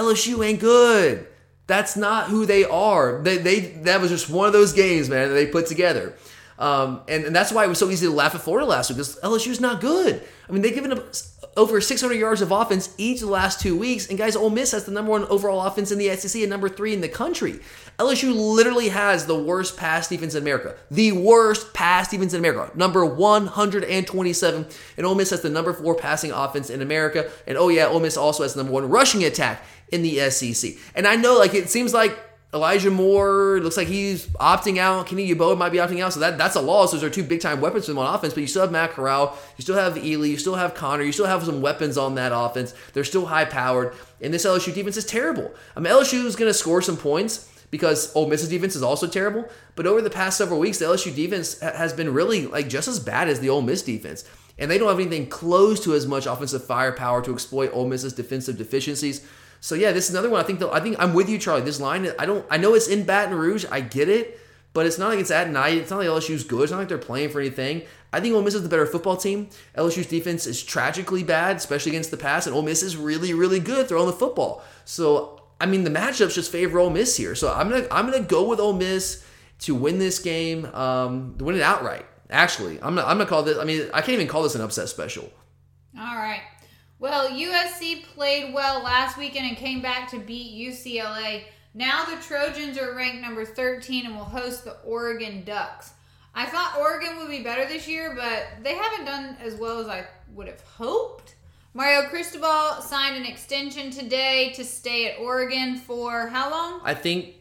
[0.00, 1.26] LSU ain't good.
[1.66, 3.20] That's not who they are.
[3.22, 6.14] They, they that was just one of those games, man, that they put together.
[6.58, 8.98] Um, and, and that's why it was so easy to laugh at Florida last week
[8.98, 10.22] because LSU's not good.
[10.46, 11.14] I mean, they've given up
[11.56, 14.08] over 600 yards of offense each the last two weeks.
[14.08, 16.68] And guys, Ole Miss has the number one overall offense in the SEC and number
[16.68, 17.60] three in the country.
[17.98, 20.76] LSU literally has the worst pass defense in America.
[20.90, 22.76] The worst pass defense in America.
[22.76, 24.66] Number 127.
[24.98, 27.30] And Ole Miss has the number four passing offense in America.
[27.46, 30.72] And oh yeah, Ole Miss also has the number one rushing attack in the SEC.
[30.94, 32.18] And I know like it seems like
[32.52, 35.06] Elijah Moore looks like he's opting out.
[35.06, 36.12] Kenny Yeboah might be opting out.
[36.12, 36.90] So that, that's a loss.
[36.90, 38.34] Those are two big time weapons for them on offense.
[38.34, 39.38] But you still have Matt Corral.
[39.56, 40.30] You still have Ealy.
[40.30, 41.04] You still have Conner.
[41.04, 42.74] You still have some weapons on that offense.
[42.92, 43.94] They're still high powered.
[44.20, 45.46] And this LSU defense is terrible.
[45.46, 48.82] Um, I mean, LSU is going to score some points because Ole Miss's defense is
[48.82, 49.48] also terrible.
[49.76, 52.98] But over the past several weeks, the LSU defense has been really like just as
[52.98, 54.24] bad as the Ole Miss defense.
[54.58, 58.12] And they don't have anything close to as much offensive firepower to exploit Ole Miss's
[58.12, 59.24] defensive deficiencies.
[59.60, 60.40] So yeah, this is another one.
[60.40, 61.62] I think the, I think I'm with you, Charlie.
[61.62, 63.64] This line, I don't, I know it's in Baton Rouge.
[63.70, 64.40] I get it,
[64.72, 65.76] but it's not like it's at night.
[65.76, 66.62] It's not like LSU's good.
[66.62, 67.82] It's not like they're playing for anything.
[68.12, 69.50] I think Ole Miss is the better football team.
[69.76, 73.60] LSU's defense is tragically bad, especially against the pass, and Ole Miss is really, really
[73.60, 74.64] good throwing the football.
[74.84, 77.34] So I mean, the matchups just favor Ole Miss here.
[77.34, 79.24] So I'm gonna, I'm gonna go with Ole Miss
[79.60, 82.06] to win this game, um, to win it outright.
[82.30, 83.58] Actually, I'm gonna, I'm gonna call this.
[83.58, 85.30] I mean, I can't even call this an upset special.
[85.98, 86.40] All right.
[87.00, 91.44] Well, USC played well last weekend and came back to beat UCLA.
[91.72, 95.94] Now the Trojans are ranked number 13 and will host the Oregon Ducks.
[96.34, 99.88] I thought Oregon would be better this year, but they haven't done as well as
[99.88, 101.36] I would have hoped.
[101.72, 106.82] Mario Cristobal signed an extension today to stay at Oregon for how long?
[106.84, 107.36] I think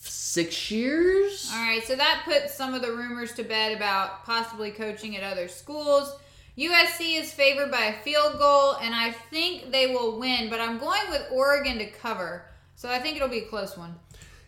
[0.00, 1.50] six years.
[1.52, 5.22] All right, so that puts some of the rumors to bed about possibly coaching at
[5.22, 6.16] other schools.
[6.58, 10.78] USC is favored by a field goal, and I think they will win, but I'm
[10.78, 12.44] going with Oregon to cover.
[12.76, 13.94] So I think it'll be a close one.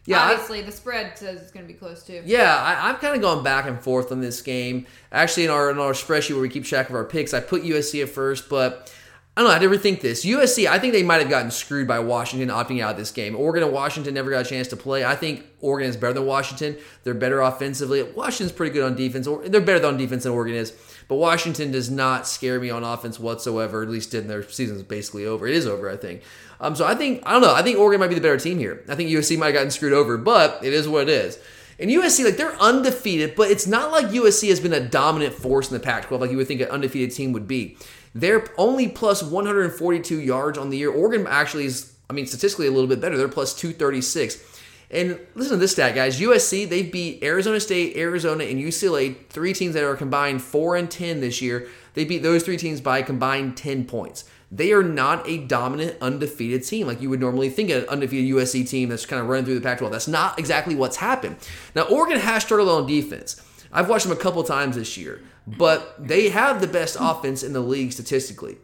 [0.06, 2.22] Yeah, obviously I, the spread says it's going to be close too.
[2.26, 4.86] Yeah, I, am kind of going back and forth on this game.
[5.10, 7.62] Actually, in our in our spreadsheet where we keep track of our picks, I put
[7.62, 8.92] USC at first, but
[9.34, 9.56] I don't know.
[9.56, 10.24] I never think this.
[10.24, 13.34] USC, I think they might have gotten screwed by Washington opting out of this game.
[13.34, 15.04] Oregon and Washington never got a chance to play.
[15.04, 16.76] I think Oregon is better than Washington.
[17.02, 18.02] They're better offensively.
[18.02, 19.26] Washington's pretty good on defense.
[19.46, 20.72] They're better on defense than Oregon is.
[21.08, 23.82] But Washington does not scare me on offense whatsoever.
[23.82, 25.46] At least did their season's basically over.
[25.46, 26.22] It is over, I think.
[26.60, 27.54] Um, so I think I don't know.
[27.54, 28.82] I think Oregon might be the better team here.
[28.88, 31.38] I think USC might have gotten screwed over, but it is what it is.
[31.78, 35.70] And USC, like they're undefeated, but it's not like USC has been a dominant force
[35.70, 37.76] in the Pac-12 like you would think an undefeated team would be.
[38.14, 40.90] They're only plus 142 yards on the year.
[40.90, 43.16] Oregon actually is, I mean, statistically a little bit better.
[43.16, 44.53] They're plus 236.
[44.90, 46.20] And listen to this stat, guys.
[46.20, 50.90] USC, they beat Arizona State, Arizona, and UCLA, three teams that are combined 4 and
[50.90, 51.68] 10 this year.
[51.94, 54.24] They beat those three teams by combined 10 points.
[54.52, 58.32] They are not a dominant, undefeated team like you would normally think of an undefeated
[58.34, 59.92] USC team that's kind of running through the Pac 12.
[59.92, 61.36] That's not exactly what's happened.
[61.74, 63.40] Now, Oregon has struggled on defense.
[63.72, 67.52] I've watched them a couple times this year but they have the best offense in
[67.52, 68.56] the league statistically.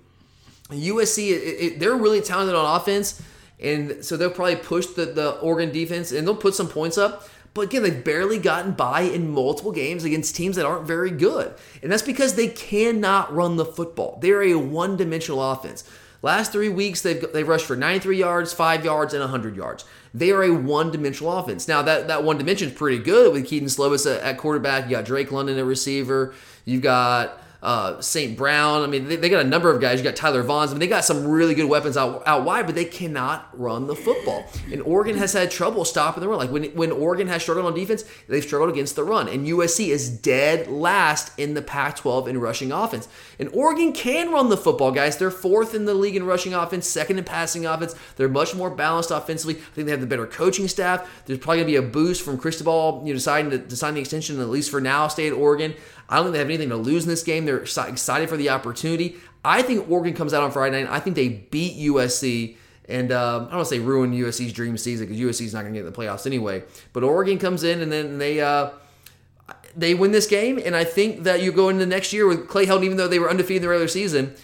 [0.70, 3.20] USC, it, it, they're really talented on offense,
[3.62, 7.28] and so they'll probably push the, the Oregon defense and they'll put some points up.
[7.52, 11.52] But again, they've barely gotten by in multiple games against teams that aren't very good.
[11.82, 14.18] And that's because they cannot run the football.
[14.22, 15.84] They're a one dimensional offense.
[16.22, 19.84] Last three weeks, they've, they've rushed for 93 yards, 5 yards, and 100 yards.
[20.12, 21.66] They are a one dimensional offense.
[21.66, 24.84] Now, that, that one dimension is pretty good with Kedon Slovis at, at quarterback.
[24.84, 26.34] You got Drake London at receiver.
[26.64, 28.36] You've got uh, St.
[28.36, 28.82] Brown.
[28.82, 29.98] I mean, they, they, got a number of guys.
[29.98, 30.68] You got Tyler Vaughns.
[30.68, 33.86] I mean, they got some really good weapons out, out wide, but they cannot run
[33.86, 34.46] the football.
[34.72, 36.38] And Oregon has had trouble stopping the run.
[36.38, 39.28] Like when, when Oregon has struggled on defense, they've struggled against the run.
[39.28, 43.08] And USC is dead last in the Pac 12 in rushing offense.
[43.38, 45.18] And Oregon can run the football, guys.
[45.18, 47.94] They're fourth in the league in rushing offense, second in passing offense.
[48.16, 49.56] They're much more balanced offensively.
[49.56, 51.08] I think they have the better coaching staff.
[51.26, 53.94] There's probably going to be a boost from Cristobal, you know, deciding to, to sign
[53.94, 55.74] the extension, at least for now, stay at Oregon.
[56.10, 57.46] I don't think they have anything to lose in this game.
[57.46, 59.16] They're excited for the opportunity.
[59.44, 60.92] I think Oregon comes out on Friday night.
[60.92, 62.56] I think they beat USC.
[62.88, 65.62] And um, I don't want to say ruin USC's dream season because USC is not
[65.62, 66.64] going to get in the playoffs anyway.
[66.92, 68.70] But Oregon comes in and then they uh,
[69.76, 70.60] they win this game.
[70.62, 73.20] And I think that you go into next year with Clay Helton, even though they
[73.20, 74.34] were undefeated in the regular season.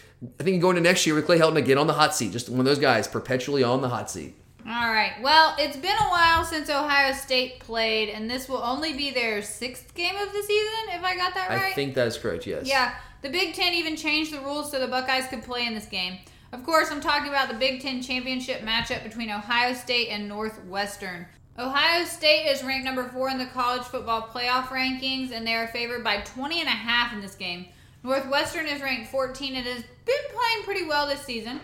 [0.40, 2.32] I think you go into next year with Clay Helton again on the hot seat,
[2.32, 4.34] just one of those guys perpetually on the hot seat.
[4.68, 5.12] All right.
[5.22, 9.40] Well, it's been a while since Ohio State played, and this will only be their
[9.40, 11.70] sixth game of the season, if I got that right.
[11.70, 12.66] I think that is correct, yes.
[12.66, 12.94] Yeah.
[13.22, 16.18] The Big Ten even changed the rules so the Buckeyes could play in this game.
[16.52, 21.26] Of course, I'm talking about the Big Ten championship matchup between Ohio State and Northwestern.
[21.58, 25.68] Ohio State is ranked number four in the college football playoff rankings, and they are
[25.68, 27.66] favored by 20 and a half in this game.
[28.02, 31.60] Northwestern is ranked 14 and has been playing pretty well this season.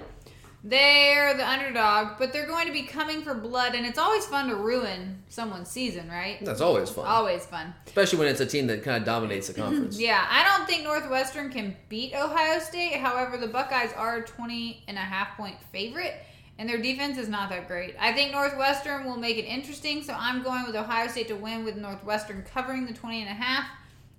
[0.65, 4.49] They're the underdog, but they're going to be coming for blood, and it's always fun
[4.49, 6.39] to ruin someone's season, right?
[6.45, 7.05] That's always fun.
[7.07, 7.75] Always fun.
[7.87, 9.99] Especially when it's a team that kind of dominates the conference.
[10.03, 12.95] Yeah, I don't think Northwestern can beat Ohio State.
[12.95, 16.15] However, the Buckeyes are a 20 and a half point favorite,
[16.59, 17.97] and their defense is not that great.
[17.99, 21.65] I think Northwestern will make it interesting, so I'm going with Ohio State to win
[21.65, 23.67] with Northwestern covering the 20 and a half.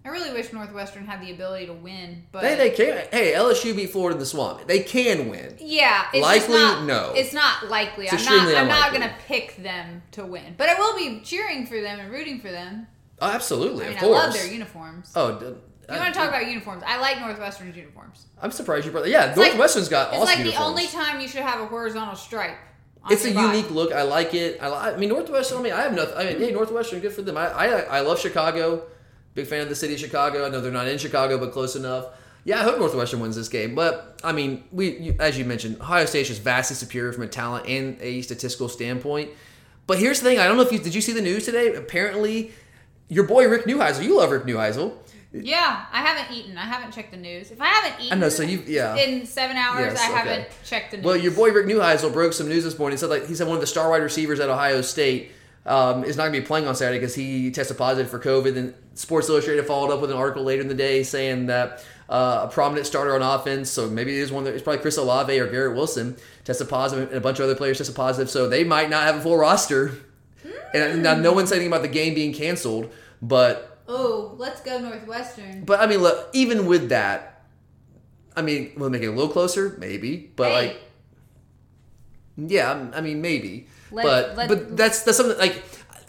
[0.06, 3.08] I really wish Northwestern had the ability to win, but They, they can.
[3.12, 4.68] Hey, LSU beat Florida in the swamp.
[4.68, 5.56] They can win.
[5.60, 7.14] yeah, it's Likely, not, no.
[7.16, 8.06] It's not likely.
[8.08, 8.56] It's I'm not.
[8.56, 12.00] I'm not going to pick them to win, but I will be cheering for them
[12.02, 12.88] and rooting for them.
[13.22, 14.24] Oh, absolutely, I mean, of I course.
[14.26, 15.12] love their uniforms.
[15.16, 16.84] Oh, d- uh, You want to talk about uniforms?
[16.86, 18.26] I like Northwestern's uniforms.
[18.42, 19.08] I'm surprised you brought.
[19.08, 20.58] Yeah, It's like- Northwestern's got It's awesome like uniforms.
[20.66, 22.58] the only time you should have a horizontal stripe.
[23.10, 23.58] It's a body.
[23.58, 23.92] unique look.
[23.94, 24.60] I like it.
[24.62, 25.60] I, li- I mean, Northwestern.
[25.60, 26.16] I mean, I have nothing.
[26.18, 27.38] I mean, hey, Northwestern, good for them.
[27.38, 28.84] I, I I love Chicago.
[29.34, 30.46] Big fan of the city of Chicago.
[30.46, 32.08] I know they're not in Chicago, but close enough.
[32.46, 33.74] Yeah, I hope Northwestern wins this game.
[33.74, 37.28] But I mean, we you, as you mentioned, Ohio State is vastly superior from a
[37.28, 39.30] talent and a statistical standpoint.
[39.88, 41.74] But here's the thing: I don't know if you did you see the news today.
[41.74, 42.52] Apparently,
[43.10, 44.04] your boy Rick Neuheisel.
[44.04, 44.94] You love Rick Neuheisel.
[45.36, 46.58] Yeah, I haven't eaten.
[46.60, 47.50] I haven't checked the news.
[47.50, 48.96] If I haven't eaten, I know, so you- yeah.
[48.98, 50.14] in seven hours, Yes, I okay.
[50.18, 51.06] haven't checked the news.
[51.08, 52.98] Well, your boy Rick Neuheisel broke some news this morning.
[52.98, 55.32] He said like he said one of the star wide receivers at Ohio State
[55.66, 58.58] um, is not going to be playing on Saturday because he tested positive for COVID.
[58.58, 62.48] And Sports Illustrated followed up with an article later in the day saying that uh,
[62.50, 65.40] a prominent starter on offense, so maybe it is one that it's probably Chris Olave
[65.40, 68.30] or Garrett Wilson tested positive, and a bunch of other players tested positive.
[68.30, 69.94] So they might not have a full roster.
[70.74, 75.64] And now no one's saying about the game being canceled, but oh, let's go Northwestern.
[75.66, 77.44] but I mean, look, even with that,
[78.36, 79.76] I mean, will it make it a little closer?
[79.80, 80.68] Maybe, but Hey.
[80.68, 80.82] like,
[82.38, 85.64] yeah, I mean, maybe, Let- but let- but that's that's something like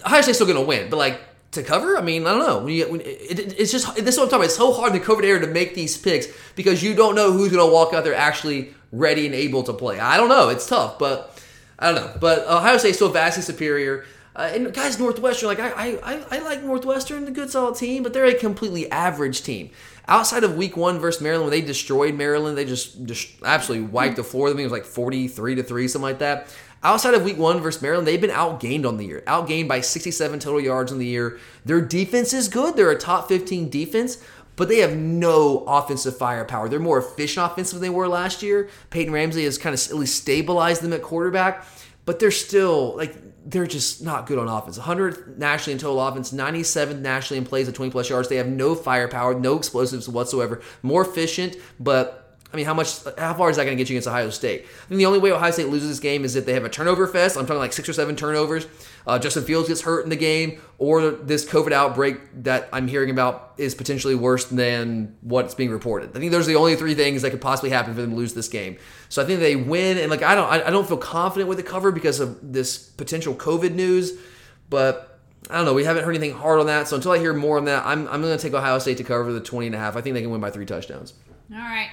[0.05, 1.20] Ohio State's still gonna win, but like
[1.53, 2.59] to cover, I mean, I don't know.
[2.59, 3.07] When you, when it,
[3.38, 4.44] it- it's just this is what I'm talking about.
[4.47, 7.33] It's so hard in the COVID era to make these picks because you don't know
[7.33, 9.99] who's gonna walk out there actually ready and able to play.
[10.01, 10.49] I don't know.
[10.49, 11.40] It's tough, but
[11.79, 12.12] I don't know.
[12.20, 14.05] But Ohio State's still vastly superior.
[14.37, 18.12] Uh, and guys, Northwestern, like I, I, I, like Northwestern, the good solid team, but
[18.12, 19.70] they're a completely average team.
[20.09, 24.16] Outside of Week One versus Maryland, when they destroyed Maryland, they just, just absolutely wiped
[24.16, 24.49] the floor.
[24.49, 26.49] I think it was like forty-three to three, something like that.
[26.85, 30.38] Outside of Week One versus Maryland, they've been outgained on the year, outgained by sixty-seven
[30.38, 31.38] total yards on the year.
[31.64, 34.23] Their defense is good; they're a top fifteen defense,
[34.55, 36.68] but they have no offensive firepower.
[36.68, 38.68] They're more efficient offensive than they were last year.
[38.90, 41.66] Peyton Ramsey has kind of at least stabilized them at quarterback,
[42.05, 43.16] but they're still like
[43.47, 44.79] they're just not good on offense.
[44.79, 48.29] 100th nationally in total offense, 97th nationally in plays of 20 plus yards.
[48.29, 50.62] They have no firepower, no explosives whatsoever.
[50.83, 52.24] More efficient, but
[52.55, 53.03] I mean, how much?
[53.19, 54.62] How far is that going to get you against Ohio State?
[54.62, 56.69] I think the only way Ohio State loses this game is if they have a
[56.69, 57.37] turnover fest.
[57.37, 58.69] I'm talking like six or seven turnovers.
[59.09, 63.11] Uh, Justin Fields gets hurt in the game, or this COVID outbreak that I'm hearing
[63.11, 66.17] about is potentially worse than what's being reported.
[66.17, 68.17] I think those are the only three things that could possibly happen for them to
[68.17, 68.77] lose this game.
[69.09, 71.64] So I think they win, and like I don't, I don't feel confident with the
[71.64, 74.12] cover because of this potential COVID news,
[74.71, 75.11] but.
[75.51, 75.75] I don't know.
[75.75, 76.88] We haven't heard anything hard on that.
[76.88, 79.05] So until I hear more on that, I'm, I'm going to take Ohio State to
[79.05, 79.95] cover the 20 and a half.
[79.95, 81.12] I think they can win by three touchdowns.
[81.53, 81.90] All right.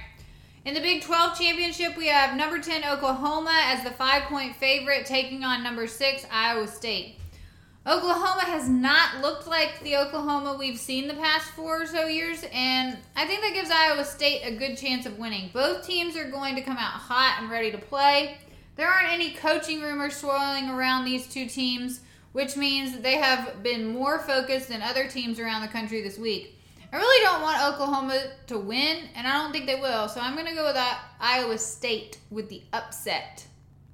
[0.64, 5.06] In the Big 12 championship, we have number 10 Oklahoma as the five point favorite
[5.06, 7.16] taking on number 6 Iowa State.
[7.84, 12.44] Oklahoma has not looked like the Oklahoma we've seen the past four or so years,
[12.52, 15.50] and I think that gives Iowa State a good chance of winning.
[15.52, 18.38] Both teams are going to come out hot and ready to play.
[18.76, 23.88] There aren't any coaching rumors swirling around these two teams, which means they have been
[23.88, 26.56] more focused than other teams around the country this week.
[26.92, 30.08] I really don't want Oklahoma to win, and I don't think they will.
[30.08, 30.76] So I'm going to go with
[31.20, 33.46] Iowa State with the upset.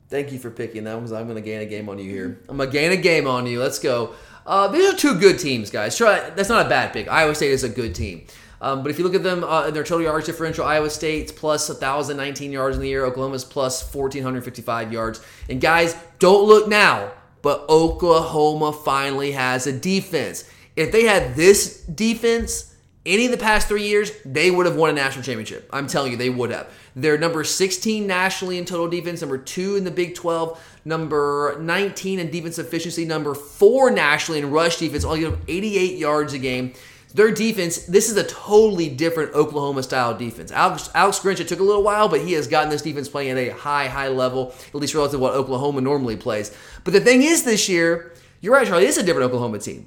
[0.08, 2.40] Thank you for picking that because I'm going to gain a game on you here.
[2.48, 3.61] I'm going to gain a game on you.
[3.61, 4.14] Let's go.
[4.44, 5.96] Uh, these are two good teams, guys.
[5.96, 7.06] Try, that's not a bad pick.
[7.06, 8.26] Iowa State is a good team.
[8.61, 11.30] Um, but if you look at them uh, in their total yards differential, Iowa State's
[11.30, 13.04] plus 1,019 yards in the year.
[13.04, 15.20] Oklahoma's plus 1,455 yards.
[15.48, 20.50] And guys, don't look now, but Oklahoma finally has a defense.
[20.74, 22.67] If they had this defense
[23.08, 25.68] any of the past three years, they would have won a national championship.
[25.72, 26.70] I'm telling you, they would have.
[26.94, 32.18] They're number 16 nationally in total defense, number two in the Big 12, number 19
[32.18, 36.38] in defense efficiency, number four nationally in rush defense, only give them 88 yards a
[36.38, 36.74] game.
[37.14, 40.52] Their defense, this is a totally different Oklahoma style defense.
[40.52, 43.30] Alex, Alex Grinch, it took a little while, but he has gotten this defense playing
[43.30, 46.54] at a high, high level, at least relative to what Oklahoma normally plays.
[46.84, 49.86] But the thing is this year, you're right, Charlie, it's a different Oklahoma team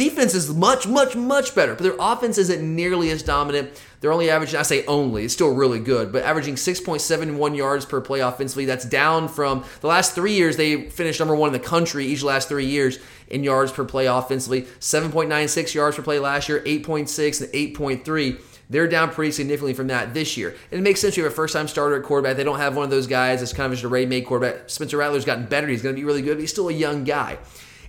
[0.00, 3.70] defense is much, much, much better, but their offense isn't nearly as dominant.
[4.00, 8.00] They're only averaging, I say only, it's still really good, but averaging 6.71 yards per
[8.00, 8.64] play offensively.
[8.64, 10.56] That's down from the last three years.
[10.56, 14.06] They finished number one in the country each last three years in yards per play
[14.06, 14.62] offensively.
[14.62, 18.40] 7.96 yards per play last year, 8.6 and 8.3.
[18.70, 20.56] They're down pretty significantly from that this year.
[20.70, 22.38] And it makes sense you have a first time starter at quarterback.
[22.38, 24.70] They don't have one of those guys that's kind of just a ready made quarterback.
[24.70, 25.66] Spencer Rattler's gotten better.
[25.66, 27.36] He's going to be really good, but he's still a young guy.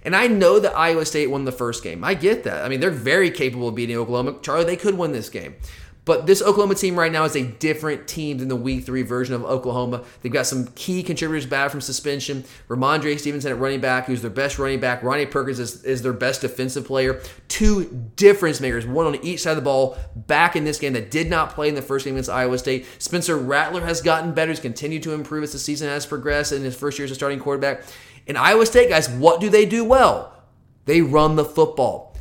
[0.04, 2.04] And I know that Iowa State won the first game.
[2.04, 2.66] I get that.
[2.66, 4.36] I mean, they're very capable of beating Oklahoma.
[4.42, 5.56] Charlie, they could win this game.
[6.04, 9.36] But this Oklahoma team right now is a different team than the week three version
[9.36, 10.04] of Oklahoma.
[10.22, 12.44] They've got some key contributors back from suspension.
[12.68, 15.04] Rhamondre Stevenson at running back, who's their best running back.
[15.04, 17.22] Ronnie Perkins is, is their best defensive player.
[17.50, 21.12] Two difference makers, one on each side of the ball, back in this game that
[21.12, 22.88] did not play in the first game against Iowa State.
[22.98, 24.52] Spencer Rattler has gotten better.
[24.52, 27.16] He's continued to improve as the season has progressed in his first year as a
[27.16, 27.84] starting quarterback.
[28.28, 30.34] In Iowa State, guys, what do they do well?
[30.86, 32.16] They run the football.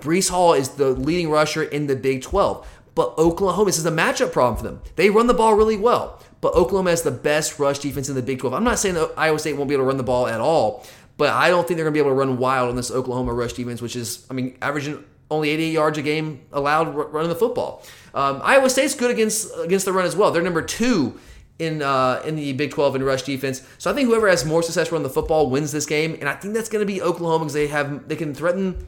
[0.00, 2.66] Breece Hall is the leading rusher in the Big 12.
[2.94, 4.82] But Oklahoma, this is a matchup problem for them.
[4.96, 8.22] They run the ball really well, but Oklahoma has the best rush defense in the
[8.22, 8.54] Big 12.
[8.54, 10.86] I'm not saying that Iowa State won't be able to run the ball at all,
[11.16, 13.32] but I don't think they're going to be able to run wild on this Oklahoma
[13.32, 17.34] rush defense, which is, I mean, averaging only 88 yards a game allowed running the
[17.34, 17.82] football.
[18.14, 20.30] Um, Iowa State's good against against the run as well.
[20.30, 21.18] They're number two
[21.58, 23.62] in uh, in the Big 12 in rush defense.
[23.78, 26.34] So I think whoever has more success running the football wins this game, and I
[26.34, 28.86] think that's going to be Oklahoma because they have they can threaten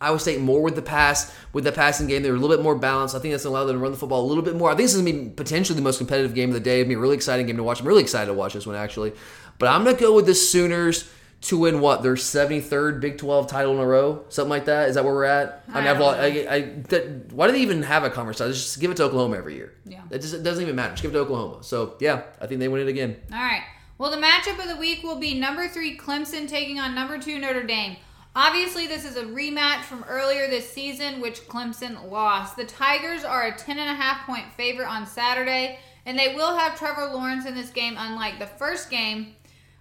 [0.00, 2.22] Iowa State more with the pass, with the passing game.
[2.22, 3.14] They're a little bit more balanced.
[3.14, 4.70] I think that's going to allow them to run the football a little bit more.
[4.70, 6.80] I think this is going to be potentially the most competitive game of the day.
[6.80, 7.80] It'll be a really exciting game to watch.
[7.80, 9.12] I'm really excited to watch this one, actually.
[9.58, 11.10] But I'm going to go with the Sooners
[11.40, 14.88] to win what their 73rd Big 12 title in a row, something like that.
[14.88, 15.64] Is that where we're at?
[15.68, 18.38] I, mean, I've lost, I, I, that, why do they even have a conference?
[18.38, 19.74] Just give it to Oklahoma every year.
[19.84, 20.90] Yeah, it, just, it doesn't even matter.
[20.90, 21.62] Just give it to Oklahoma.
[21.62, 23.16] So yeah, I think they win it again.
[23.32, 23.62] All right.
[23.98, 27.38] Well, the matchup of the week will be number three Clemson taking on number two
[27.38, 27.96] Notre Dame.
[28.34, 32.56] Obviously, this is a rematch from earlier this season, which Clemson lost.
[32.56, 37.46] The Tigers are a 10.5 point favorite on Saturday, and they will have Trevor Lawrence
[37.46, 39.34] in this game, unlike the first game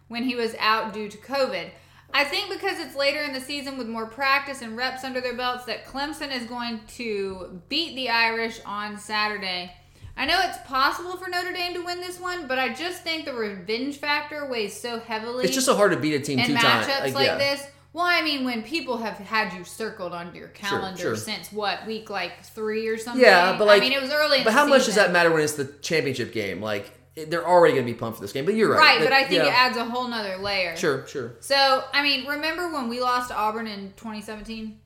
[0.08, 1.70] when he was out due to COVID.
[2.14, 5.36] I think because it's later in the season with more practice and reps under their
[5.36, 9.74] belts that Clemson is going to beat the Irish on Saturday.
[10.16, 13.26] I know it's possible for Notre Dame to win this one, but I just think
[13.26, 15.46] the revenge factor weighs so heavily.
[15.46, 17.14] It's just so hard to beat a team in two matchups times.
[17.14, 17.38] like yeah.
[17.38, 17.68] this.
[17.94, 21.16] Well, I mean, when people have had you circled on your calendar sure.
[21.16, 23.24] since what week, like three or something.
[23.24, 24.44] Yeah, but like, I mean, it was early.
[24.44, 26.62] But how much does that matter when it's the championship game?
[26.62, 26.92] Like,
[27.26, 28.46] they're already going to be pumped for this game.
[28.46, 28.80] But you're right.
[28.80, 29.50] Right, but I think yeah.
[29.50, 30.76] it adds a whole nother layer.
[30.76, 31.36] Sure, sure.
[31.40, 34.80] So, I mean, remember when we lost Auburn in 2017?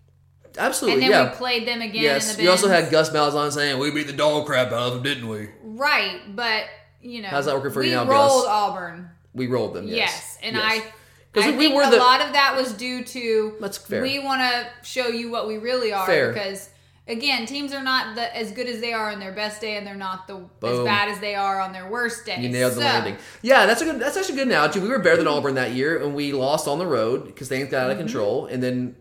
[0.57, 1.31] Absolutely, and then yeah.
[1.31, 2.03] we played them again.
[2.03, 4.87] Yes, in the you also had Gus Malzahn saying we beat the dog crap out
[4.87, 5.49] of them, didn't we?
[5.63, 6.65] Right, but
[7.01, 8.09] you know, how's that working for you now, Gus?
[8.09, 9.09] We rolled Auburn.
[9.33, 9.87] We rolled them.
[9.87, 10.37] Yes, yes.
[10.43, 10.65] and yes.
[10.65, 10.93] I.
[11.31, 14.01] Because we think were a the, lot of that was due to That's fair.
[14.01, 16.33] we want to show you what we really are Fair.
[16.33, 16.69] because
[17.07, 19.85] again teams are not the, as good as they are on their best day and
[19.85, 22.79] they're not the as bad as they are on their worst day You nailed the
[22.81, 23.17] landing.
[23.41, 23.99] Yeah, that's a good.
[23.99, 24.79] That's actually a good analogy.
[24.79, 27.69] We were better than Auburn that year, and we lost on the road because things
[27.69, 28.05] got out of Mm-hmm.
[28.05, 28.95] control, and then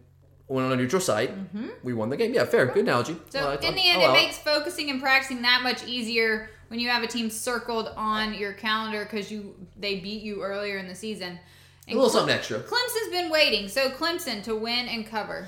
[0.49, 1.31] went on a neutral site.
[1.85, 2.35] We won the game.
[2.35, 2.67] Yeah, fair.
[2.67, 3.17] Good analogy.
[3.29, 6.81] So Well, in the end, I it makes focusing and practicing that much easier when
[6.81, 10.89] you have a team circled on your calendar because you they beat you earlier in
[10.89, 11.39] the season.
[11.87, 12.61] And a little something extra.
[12.61, 15.47] Clemson's been waiting, so Clemson to win and cover.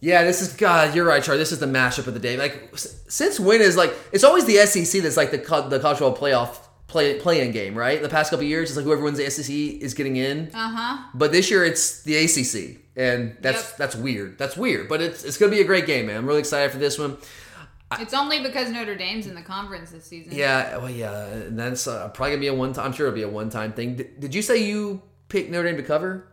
[0.00, 0.94] Yeah, this is God.
[0.94, 1.38] You're right, Charlie.
[1.40, 2.36] This is the mashup of the day.
[2.36, 5.98] Like since when is like it's always the SEC that's like the co- the college
[5.98, 8.00] football playoff play play-in game, right?
[8.02, 10.50] The past couple of years, it's like whoever wins the SEC is getting in.
[10.54, 11.08] Uh huh.
[11.14, 13.76] But this year it's the ACC, and that's Yep.
[13.76, 14.38] that's weird.
[14.38, 16.16] That's weird, but it's it's gonna be a great game, man.
[16.16, 17.18] I'm really excited for this one.
[17.98, 20.32] It's only because Notre Dame's in the conference this season.
[20.32, 22.86] Yeah, well, yeah, and that's uh, probably gonna be a one time.
[22.86, 23.96] I'm sure it'll be a one time thing.
[23.96, 26.28] Did, did you say you picked Notre Dame to cover?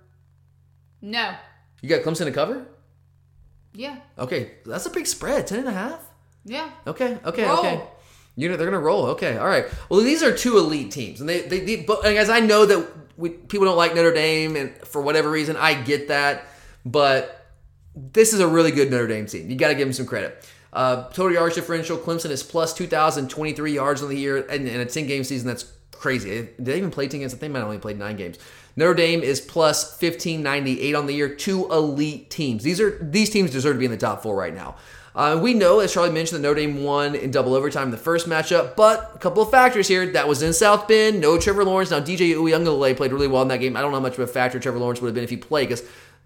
[1.01, 1.34] No.
[1.82, 2.65] You got Clemson to cover?
[3.77, 3.97] Yeah.
[4.17, 6.03] Okay, that's a big spread, ten and a half.
[6.43, 6.71] Yeah.
[6.87, 7.59] Okay, okay, Roll.
[7.59, 7.83] okay.
[8.35, 9.05] You know they're gonna roll.
[9.07, 9.65] Okay, all right.
[9.87, 12.65] Well, these are two elite teams, and they they, they but and guys, I know
[12.65, 12.87] that
[13.17, 16.45] we, people don't like Notre Dame, and for whatever reason, I get that.
[16.85, 17.45] But
[17.95, 19.49] this is a really good Notre Dame team.
[19.49, 20.43] You got to give them some credit.
[20.73, 24.85] Uh, total yards differential, Clemson is plus 2,023 yards on the year, and in a
[24.85, 26.29] 10 game season, that's crazy.
[26.29, 27.33] Did they even play 10 games?
[27.33, 28.38] I think they might have only played nine games.
[28.75, 31.29] Notre Dame is plus 1598 on the year.
[31.29, 32.63] Two elite teams.
[32.63, 34.75] These are these teams deserve to be in the top four right now.
[35.15, 37.97] Uh, we know, as Charlie mentioned, that Notre Dame won in double overtime in the
[37.97, 40.05] first matchup, but a couple of factors here.
[40.11, 41.19] That was in South Bend.
[41.19, 41.89] No Trevor Lawrence.
[41.89, 43.76] Now, DJ Uiagalelei played really well in that game.
[43.76, 45.38] I don't know how much of a factor Trevor Lawrence would have been if he
[45.38, 45.84] played because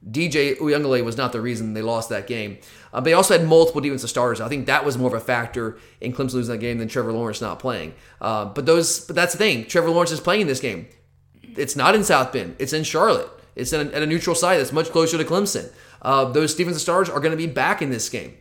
[0.10, 2.58] DJ Uiagalelei was not the reason they lost that game.
[2.94, 4.42] Uh, they also had multiple defensive starters.
[4.42, 7.14] I think that was more of a factor in Clemson losing that game than Trevor
[7.14, 7.94] Lawrence not playing.
[8.20, 9.66] Uh, but those, but that's the thing.
[9.66, 10.88] Trevor Lawrence is playing in this game.
[11.42, 12.56] It's not in South Bend.
[12.60, 13.30] It's in Charlotte.
[13.56, 15.72] It's in a, at a neutral site that's much closer to Clemson.
[16.02, 18.38] Uh, those defensive stars are going to be back in this game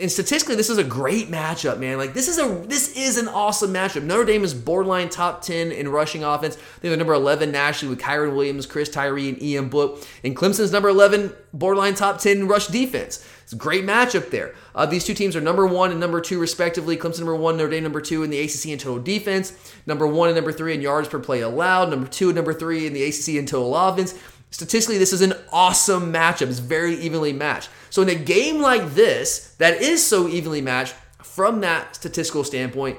[0.00, 1.98] and statistically, this is a great matchup, man.
[1.98, 4.02] Like this is a this is an awesome matchup.
[4.02, 6.56] Notre Dame is borderline top ten in rushing offense.
[6.80, 10.04] They're number eleven nationally with Kyren Williams, Chris Tyree, and Ian Book.
[10.24, 13.26] And Clemson's number eleven, borderline top ten rush defense.
[13.42, 14.54] It's a great matchup there.
[14.74, 16.96] Uh, these two teams are number one and number two respectively.
[16.96, 19.52] Clemson number one, Notre Dame number two in the ACC in total defense.
[19.86, 21.90] Number one and number three in yards per play allowed.
[21.90, 24.18] Number two and number three in the ACC in total offense.
[24.52, 26.48] Statistically, this is an awesome matchup.
[26.48, 27.70] It's very evenly matched.
[27.90, 32.98] So in a game like this, that is so evenly matched from that statistical standpoint,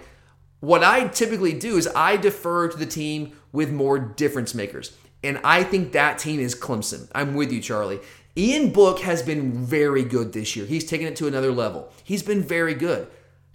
[0.60, 4.98] what I typically do is I defer to the team with more difference makers.
[5.24, 7.08] And I think that team is Clemson.
[7.14, 8.00] I'm with you, Charlie.
[8.36, 10.66] Ian Book has been very good this year.
[10.66, 11.92] He's taken it to another level.
[12.04, 13.08] He's been very good.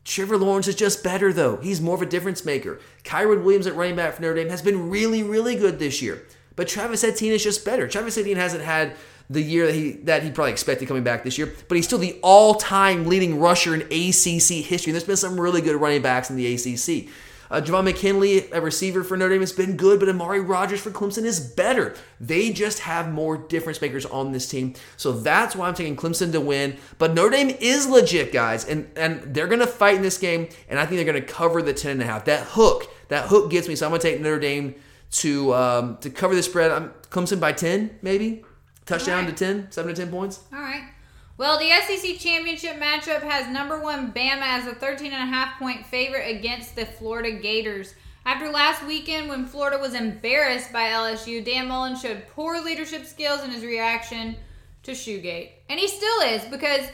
[0.05, 1.57] Trevor Lawrence is just better, though.
[1.57, 2.79] He's more of a difference maker.
[3.03, 6.23] Kyren Williams at running back for Notre Dame has been really, really good this year.
[6.59, 7.87] But Travis Etienne is just better.
[7.87, 8.97] Travis Etienne hasn't had
[9.31, 12.01] the year that he that he probably expected coming back this year, but he's still
[12.01, 14.91] the all-time leading rusher in ACC history.
[14.91, 17.09] And there's been some really good running backs in the ACC.
[17.49, 20.91] Uh, Javon McKinley, a receiver for Notre Dame, has been good, but Amari Rogers for
[20.91, 21.95] Clemson is better.
[22.21, 24.75] They just have more difference makers on this team.
[24.97, 26.77] So that's why I'm taking Clemson to win.
[26.99, 30.49] But Notre Dame is legit, guys, and, and they're going to fight in this game,
[30.69, 32.25] and I think they're going to cover the 10.5.
[32.25, 34.75] That hook, that hook gets me, so I'm going to take Notre Dame
[35.11, 36.71] to um, to cover the spread.
[36.71, 38.45] I'm Clemson by 10, maybe.
[38.87, 39.37] Touchdown right.
[39.37, 40.41] to 10, 7 to 10 points.
[40.53, 40.91] All right.
[41.37, 45.59] Well, the SEC championship matchup has number one Bama as a 13 and a half
[45.59, 47.95] point favorite against the Florida Gators.
[48.25, 53.43] After last weekend, when Florida was embarrassed by LSU, Dan Mullen showed poor leadership skills
[53.45, 54.37] in his reaction
[54.83, 55.51] to Shoegate.
[55.69, 56.89] And he still is because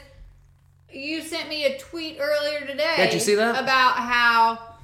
[0.91, 2.95] you sent me a tweet earlier today.
[2.97, 3.61] Did you see that?
[3.61, 4.74] About how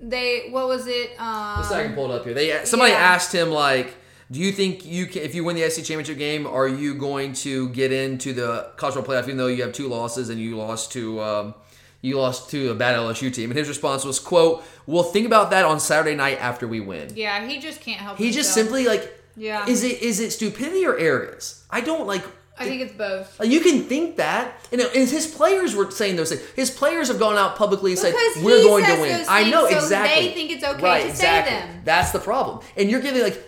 [0.00, 1.18] they, what was it?
[1.18, 2.34] Um, Let's see I can pull it up here.
[2.34, 2.98] They somebody yeah.
[2.98, 3.94] asked him like,
[4.30, 7.32] "Do you think you can, if you win the SEC championship game, are you going
[7.34, 10.56] to get into the college football playoff even though you have two losses and you
[10.56, 11.54] lost to um,
[12.02, 15.50] you lost to a bad LSU team?" And his response was, "quote We'll think about
[15.50, 18.18] that on Saturday night after we win." Yeah, he just can't help.
[18.18, 18.44] He himself.
[18.44, 19.66] just simply like, Yeah.
[19.66, 21.64] Is it is it stupidity or arrogance?
[21.70, 22.24] I don't like.
[22.56, 23.40] I think it's both.
[23.40, 26.42] Uh, you can think that, you know, and his players were saying those things.
[26.54, 29.76] His players have gone out publicly and said, "We're going to win." I know so
[29.76, 30.28] exactly.
[30.28, 31.82] they think it's okay right, to say them.
[31.84, 32.64] That's the problem.
[32.76, 33.42] And you're giving like,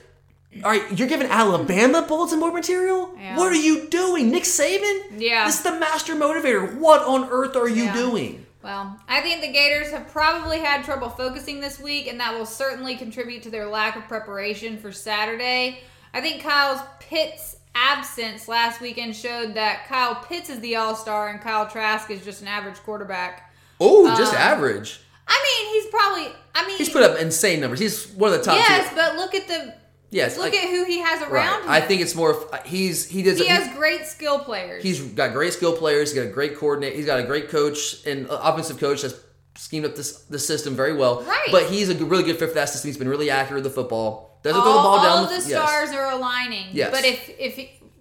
[0.64, 3.14] all right, you're giving Alabama bulletin board material.
[3.16, 3.36] Yeah.
[3.36, 5.20] What are you doing, Nick Saban?
[5.20, 5.46] Yeah.
[5.46, 6.76] this is the master motivator.
[6.78, 7.94] What on earth are you Yeah.
[7.94, 8.46] doing?
[8.62, 12.46] Well, I think the Gators have probably had trouble focusing this week, and that will
[12.46, 15.82] certainly contribute to their lack of preparation for Saturday.
[16.12, 21.28] I think Kyle's Pitts absence last weekend showed that Kyle Pitts is the all star
[21.28, 23.52] and Kyle Trask is just an average quarterback.
[23.80, 25.00] Oh, just Um, average.
[25.28, 26.32] I mean, he's probably.
[26.54, 27.78] I mean, He's put up insane numbers.
[27.80, 28.56] He's one of the top.
[28.56, 28.96] yes, two.
[28.96, 29.74] but look at the.
[30.10, 31.62] Yes, Look like- at who he has around Right.
[31.64, 31.68] him.
[31.70, 32.30] I think it's more.
[32.30, 33.38] Of, he's he does.
[33.38, 34.82] he he- has great skill players.
[34.82, 36.12] He's got great skill players.
[36.12, 36.96] He's got a great coordinator.
[36.96, 39.14] He's got a great coach and uh, offensive coach that's
[39.56, 41.22] schemed up this the system very well.
[41.24, 41.48] Right.
[41.50, 42.88] But he's a really good fit for that system.
[42.88, 44.25] He's been really accurate with the football.
[44.46, 45.18] Doesn't all, throw the ball down.
[45.18, 45.68] all the yes.
[45.68, 46.66] stars are aligning.
[46.72, 46.90] Yes.
[46.90, 47.58] But if if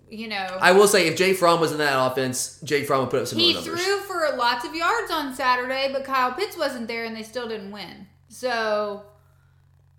[0.10, 3.10] you know, I will say, if Jake Fromm was in that offense, Jake Fromm would
[3.10, 3.84] put up similar He numbers.
[3.84, 7.48] threw for lots of yards on Saturday, but Kyle Pitts wasn't there, and they still
[7.48, 8.08] didn't win.
[8.28, 9.04] So,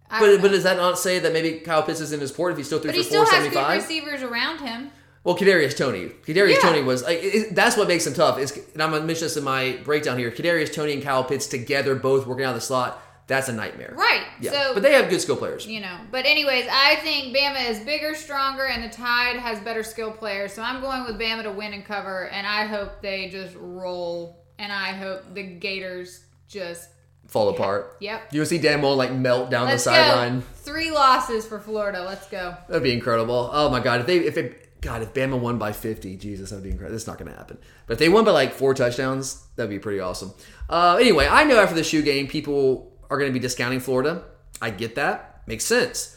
[0.09, 2.53] I but but does that not say that maybe Kyle Pitts is in his port
[2.53, 4.91] if he still threw But he for still has good receivers around him.
[5.25, 6.11] Well, Kadarius Toney.
[6.25, 6.61] Kadarius Yeah.
[6.61, 8.39] Toney was like it, that's what makes him tough.
[8.39, 10.31] Is and I'm gonna mention this in my breakdown here.
[10.31, 13.03] Kadarius Toney and Kyle Pitts together, both working out of the slot.
[13.27, 13.93] That's a nightmare.
[13.97, 14.23] Right.
[14.41, 14.53] Yeah.
[14.53, 15.67] So, but they have good skill players.
[15.67, 15.97] you know.
[16.13, 20.53] But anyways, I think Bama is bigger, stronger, and the Tide has better skill players.
[20.53, 24.45] So I'm going with Bama to win and cover, and I hope they just roll,
[24.59, 26.91] and I hope the Gators just.
[27.27, 27.97] Fall apart.
[27.99, 28.33] Yep.
[28.33, 30.43] You will see Dan Mullen like melt down Let's the sideline.
[30.43, 32.05] Three losses for Florida.
[32.05, 32.57] Let's go.
[32.69, 33.51] That'd be incredible.
[33.53, 36.63] Oh my god, if they if it God if Bama won by fifty, Jesus, that'd
[36.63, 36.95] be incredible.
[36.95, 37.59] That's not gonna happen.
[37.89, 40.35] But if they won by like four touchdowns, that'd be pretty awesome.
[40.71, 44.25] Uh, anyway, I know after the shoe game, people are gonna be discounting Florida.
[44.61, 46.17] I get that, makes sense.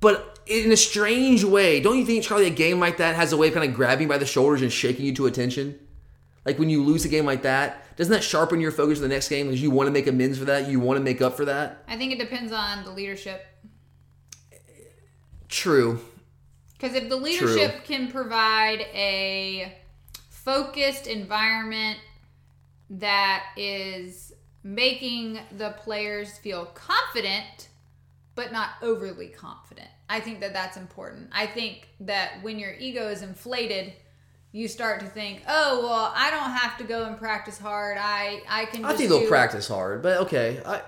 [0.00, 3.36] But in a strange way, don't you think Charlie a game like that has a
[3.36, 5.78] way of kind of grabbing you by the shoulders and shaking you to attention?
[6.44, 9.08] Like when you lose a game like that, doesn't that sharpen your focus for the
[9.08, 9.46] next game?
[9.46, 11.82] Because you want to make amends for that, you want to make up for that.
[11.88, 13.44] I think it depends on the leadership.
[15.48, 16.00] True.
[16.74, 19.76] Because if the leadership can provide a
[20.28, 21.98] focused environment
[22.90, 24.25] that is
[24.66, 27.68] making the players feel confident,
[28.34, 31.30] but not overly confident, I think that that's important.
[31.32, 33.92] I think that when your ego is inflated,
[34.50, 37.96] you start to think, "Oh, well, I don't have to go and practice hard.
[38.00, 40.60] I I can." I think they'll practice hard, but okay.
[40.66, 40.82] I,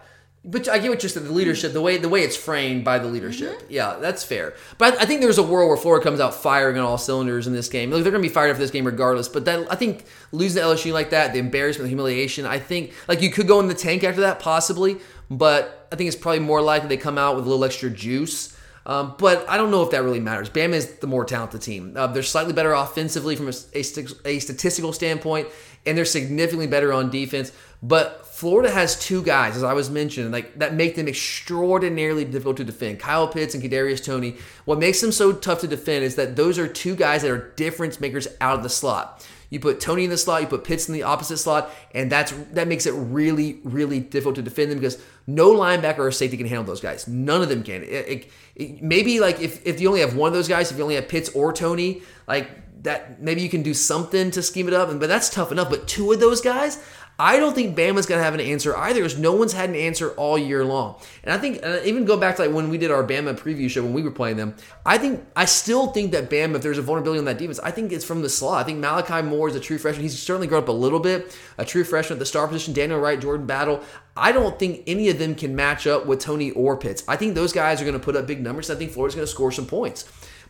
[0.51, 1.27] But I get what you're saying.
[1.27, 4.55] The leadership, the way the way it's framed by the leadership, yeah, that's fair.
[4.79, 7.47] But I, I think there's a world where Florida comes out firing on all cylinders
[7.47, 7.91] in this game.
[7.91, 9.29] Look, they're going to be fired up for this game regardless.
[9.29, 12.47] But that I think losing to LSU like that, the embarrassment, the humiliation.
[12.47, 14.97] I think like you could go in the tank after that possibly,
[15.31, 18.57] but I think it's probably more likely they come out with a little extra juice.
[18.87, 20.49] Um, but I don't know if that really matters.
[20.49, 21.93] Bama is the more talented team.
[21.95, 23.85] Uh, they're slightly better offensively from a, a,
[24.25, 25.49] a statistical standpoint,
[25.85, 27.53] and they're significantly better on defense.
[27.83, 32.57] But Florida has two guys, as I was mentioning, like that make them extraordinarily difficult
[32.59, 32.99] to defend.
[32.99, 34.37] Kyle Pitts and Kadarius Toney.
[34.65, 37.53] What makes them so tough to defend is that those are two guys that are
[37.57, 39.27] difference makers out of the slot.
[39.51, 42.33] You put Toney in the slot, you put Pitts in the opposite slot, and that's
[42.53, 46.47] that makes it really, really difficult to defend them because no linebacker or safety can
[46.47, 47.09] handle those guys.
[47.09, 47.83] None of them can.
[47.83, 50.77] It, it, it, maybe like if, if you only have one of those guys, if
[50.77, 54.69] you only have Pitts or Toney, like that, maybe you can do something to scheme
[54.69, 54.89] it up.
[55.01, 55.71] But that's tough enough.
[55.71, 56.83] But two of those guys,
[57.21, 59.75] I don't think Bama's going to have an answer either, because no one's had an
[59.75, 61.01] answer all year long.
[61.25, 63.69] And I think, uh, even go back to like when we did our Bama preview
[63.69, 64.55] show when we were playing them,
[64.87, 67.73] I think, I still think that Bama, if there's a vulnerability on that defense, I
[67.73, 68.63] think it's from the slot.
[68.63, 70.03] I think Malachi Moore is a true freshman.
[70.03, 72.73] He's certainly grown up a little bit, a true freshman at the star position.
[72.73, 73.83] Daniel Wright, Jordan Battle.
[74.17, 77.03] I don't think any of them can match up with Toney or Pitts.
[77.09, 78.71] I think those guys are going to put up big numbers.
[78.71, 80.05] I think Florida's going to score some points.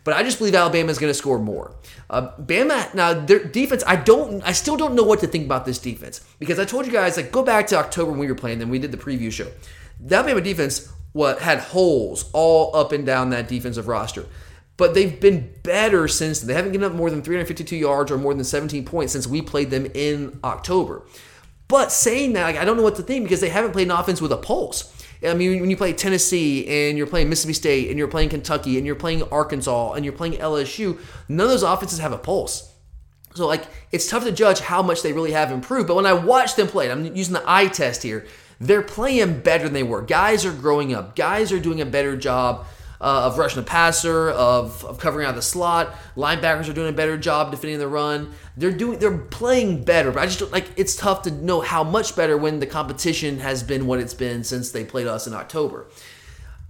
[0.08, 1.76] But I just believe Alabama is going to score more.
[2.08, 3.84] Uh, Bama now their defense.
[3.86, 4.40] I don't.
[4.42, 7.18] I still don't know what to think about this defense because I told you guys
[7.18, 8.70] like go back to October when we were playing them.
[8.70, 9.48] We did the preview show.
[10.00, 14.24] The Alabama defense what had holes all up and down that defensive roster.
[14.78, 18.32] But they've been better since they haven't given up more than 352 yards or more
[18.32, 21.02] than 17 points since we played them in October.
[21.68, 23.90] But saying that, like, I don't know what to think because they haven't played an
[23.90, 24.90] offense with a pulse.
[25.22, 28.76] I mean, when you play Tennessee and you're playing Mississippi State and you're playing Kentucky
[28.76, 30.98] and you're playing Arkansas and you're playing LSU,
[31.28, 32.72] none of those offenses have a pulse.
[33.34, 35.88] So, like, it's tough to judge how much they really have improved.
[35.88, 38.26] But when I watch them play, I'm using the eye test here,
[38.60, 40.02] they're playing better than they were.
[40.02, 42.66] Guys are growing up, guys are doing a better job
[43.00, 45.94] uh, of rushing the passer, of, of covering out the slot.
[46.16, 48.32] Linebackers are doing a better job defending the run.
[48.56, 50.10] They're doing, they're playing better.
[50.10, 53.62] But I just like it's tough to know how much better when the competition has
[53.62, 55.86] been what it's been since they played us in October.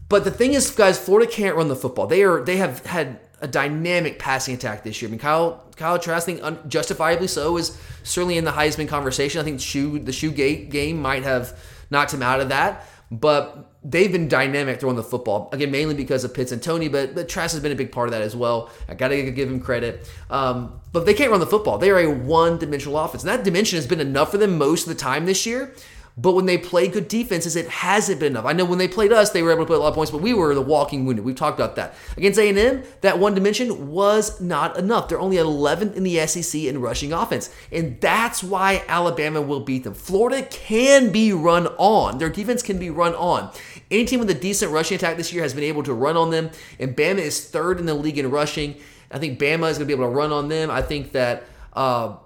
[0.08, 2.06] But the thing is, guys, Florida can't run the football.
[2.06, 5.08] They are they have had a dynamic passing attack this year.
[5.08, 9.40] I mean, Kyle Kyle Trask, I think justifiably so, is certainly in the Heisman conversation.
[9.40, 11.58] I think the shoe the shoe gate game might have
[11.90, 12.86] knocked him out of that.
[13.10, 17.14] But they've been dynamic throwing the football again, mainly because of Pitts and Toney, but
[17.14, 18.70] but Trask has been a big part of that as well.
[18.88, 20.08] I got to give him credit.
[20.30, 21.78] Um, but they can't run the football.
[21.78, 24.88] They are a one-dimensional offense, and that dimension has been enough for them most of
[24.88, 25.74] the time this year.
[26.20, 28.44] But when they play good defenses, it hasn't been enough.
[28.44, 30.10] I know when they played us, they were able to put a lot of points,
[30.10, 31.24] but we were the walking wounded.
[31.24, 31.94] We've talked about that.
[32.16, 35.08] Against A&M, that one dimension was not enough.
[35.08, 39.84] They're only 11th in the SEC in rushing offense, and that's why Alabama will beat
[39.84, 39.94] them.
[39.94, 42.18] Florida can be run on.
[42.18, 43.52] Their defense can be run on.
[43.90, 46.30] Any team with a decent rushing attack this year has been able to run on
[46.30, 48.76] them, and Bama is third in the league in rushing.
[49.10, 50.70] I think Bama is going to be able to run on them.
[50.70, 52.16] I think that uh,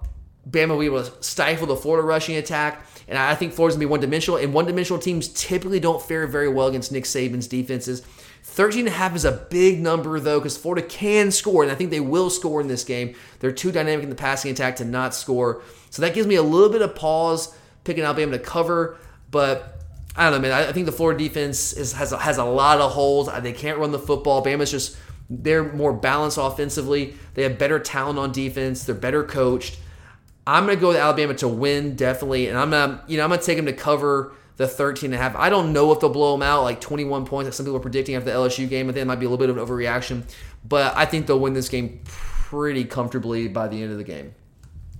[0.49, 2.85] Bama will be able to stifle the Florida rushing attack.
[3.07, 4.39] And I think Florida's gonna be one dimensional.
[4.39, 8.01] And one dimensional teams typically don't fare very well against Nick Saban's defenses.
[8.43, 11.75] 13 and a half is a big number though, because Florida can score, and I
[11.75, 13.15] think they will score in this game.
[13.39, 15.61] They're too dynamic in the passing attack to not score.
[15.89, 18.97] So that gives me a little bit of pause picking Alabama to cover,
[19.31, 19.82] but
[20.15, 20.51] I don't know, man.
[20.51, 23.29] I think the Florida defense is, has a, has a lot of holes.
[23.41, 24.43] They can't run the football.
[24.43, 24.95] Bama's just
[25.29, 27.15] they're more balanced offensively.
[27.33, 28.83] They have better talent on defense.
[28.83, 29.79] They're better coached.
[30.45, 33.29] I'm going to go with Alabama to win definitely, and I'm gonna you know I'm
[33.29, 35.35] gonna take them to cover the 13 and a half.
[35.35, 37.81] I don't know if they'll blow them out like 21 points like some people are
[37.81, 38.89] predicting after the LSU game.
[38.89, 40.23] I think it might be a little bit of an overreaction,
[40.67, 44.35] but I think they'll win this game pretty comfortably by the end of the game.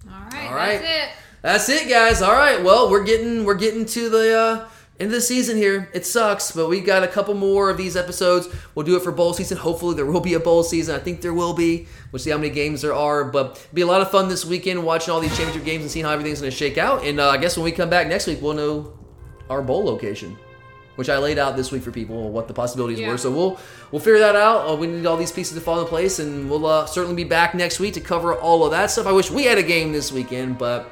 [0.09, 0.81] All right, All right.
[0.81, 1.09] that's it.
[1.41, 2.21] That's it, guys.
[2.21, 2.63] All right.
[2.63, 4.69] Well, we're getting we're getting to the uh,
[4.99, 5.89] end of the season here.
[5.93, 8.47] It sucks, but we got a couple more of these episodes.
[8.75, 9.57] We'll do it for bowl season.
[9.57, 10.95] Hopefully, there will be a bowl season.
[10.95, 11.87] I think there will be.
[12.11, 14.45] We'll see how many games there are, but it'll be a lot of fun this
[14.45, 17.03] weekend watching all these championship games and seeing how everything's going to shake out.
[17.03, 18.97] And uh, I guess when we come back next week, we'll know
[19.49, 20.37] our bowl location.
[20.95, 23.07] Which I laid out this week for people what the possibilities yeah.
[23.07, 24.69] were, so we'll we'll figure that out.
[24.69, 27.27] Uh, we need all these pieces to fall in place, and we'll uh, certainly be
[27.27, 29.07] back next week to cover all of that stuff.
[29.07, 30.87] I wish we had a game this weekend, but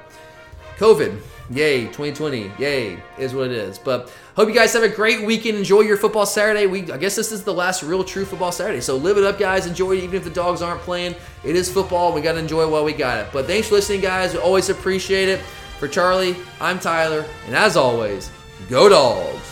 [0.77, 1.21] COVID,
[1.51, 3.77] yay, 2020, yay, is what it is.
[3.77, 5.57] But hope you guys have a great weekend.
[5.57, 6.65] Enjoy your football Saturday.
[6.67, 8.81] We, I guess this is the last real true football Saturday.
[8.81, 9.65] So live it up, guys.
[9.65, 11.15] Enjoy it, even if the dogs aren't playing.
[11.43, 12.13] It is football.
[12.13, 13.27] We got to enjoy it while we got it.
[13.33, 14.33] But thanks for listening, guys.
[14.33, 15.41] We always appreciate it.
[15.79, 17.25] For Charlie, I'm Tyler.
[17.47, 18.29] And as always,
[18.69, 19.50] go dogs.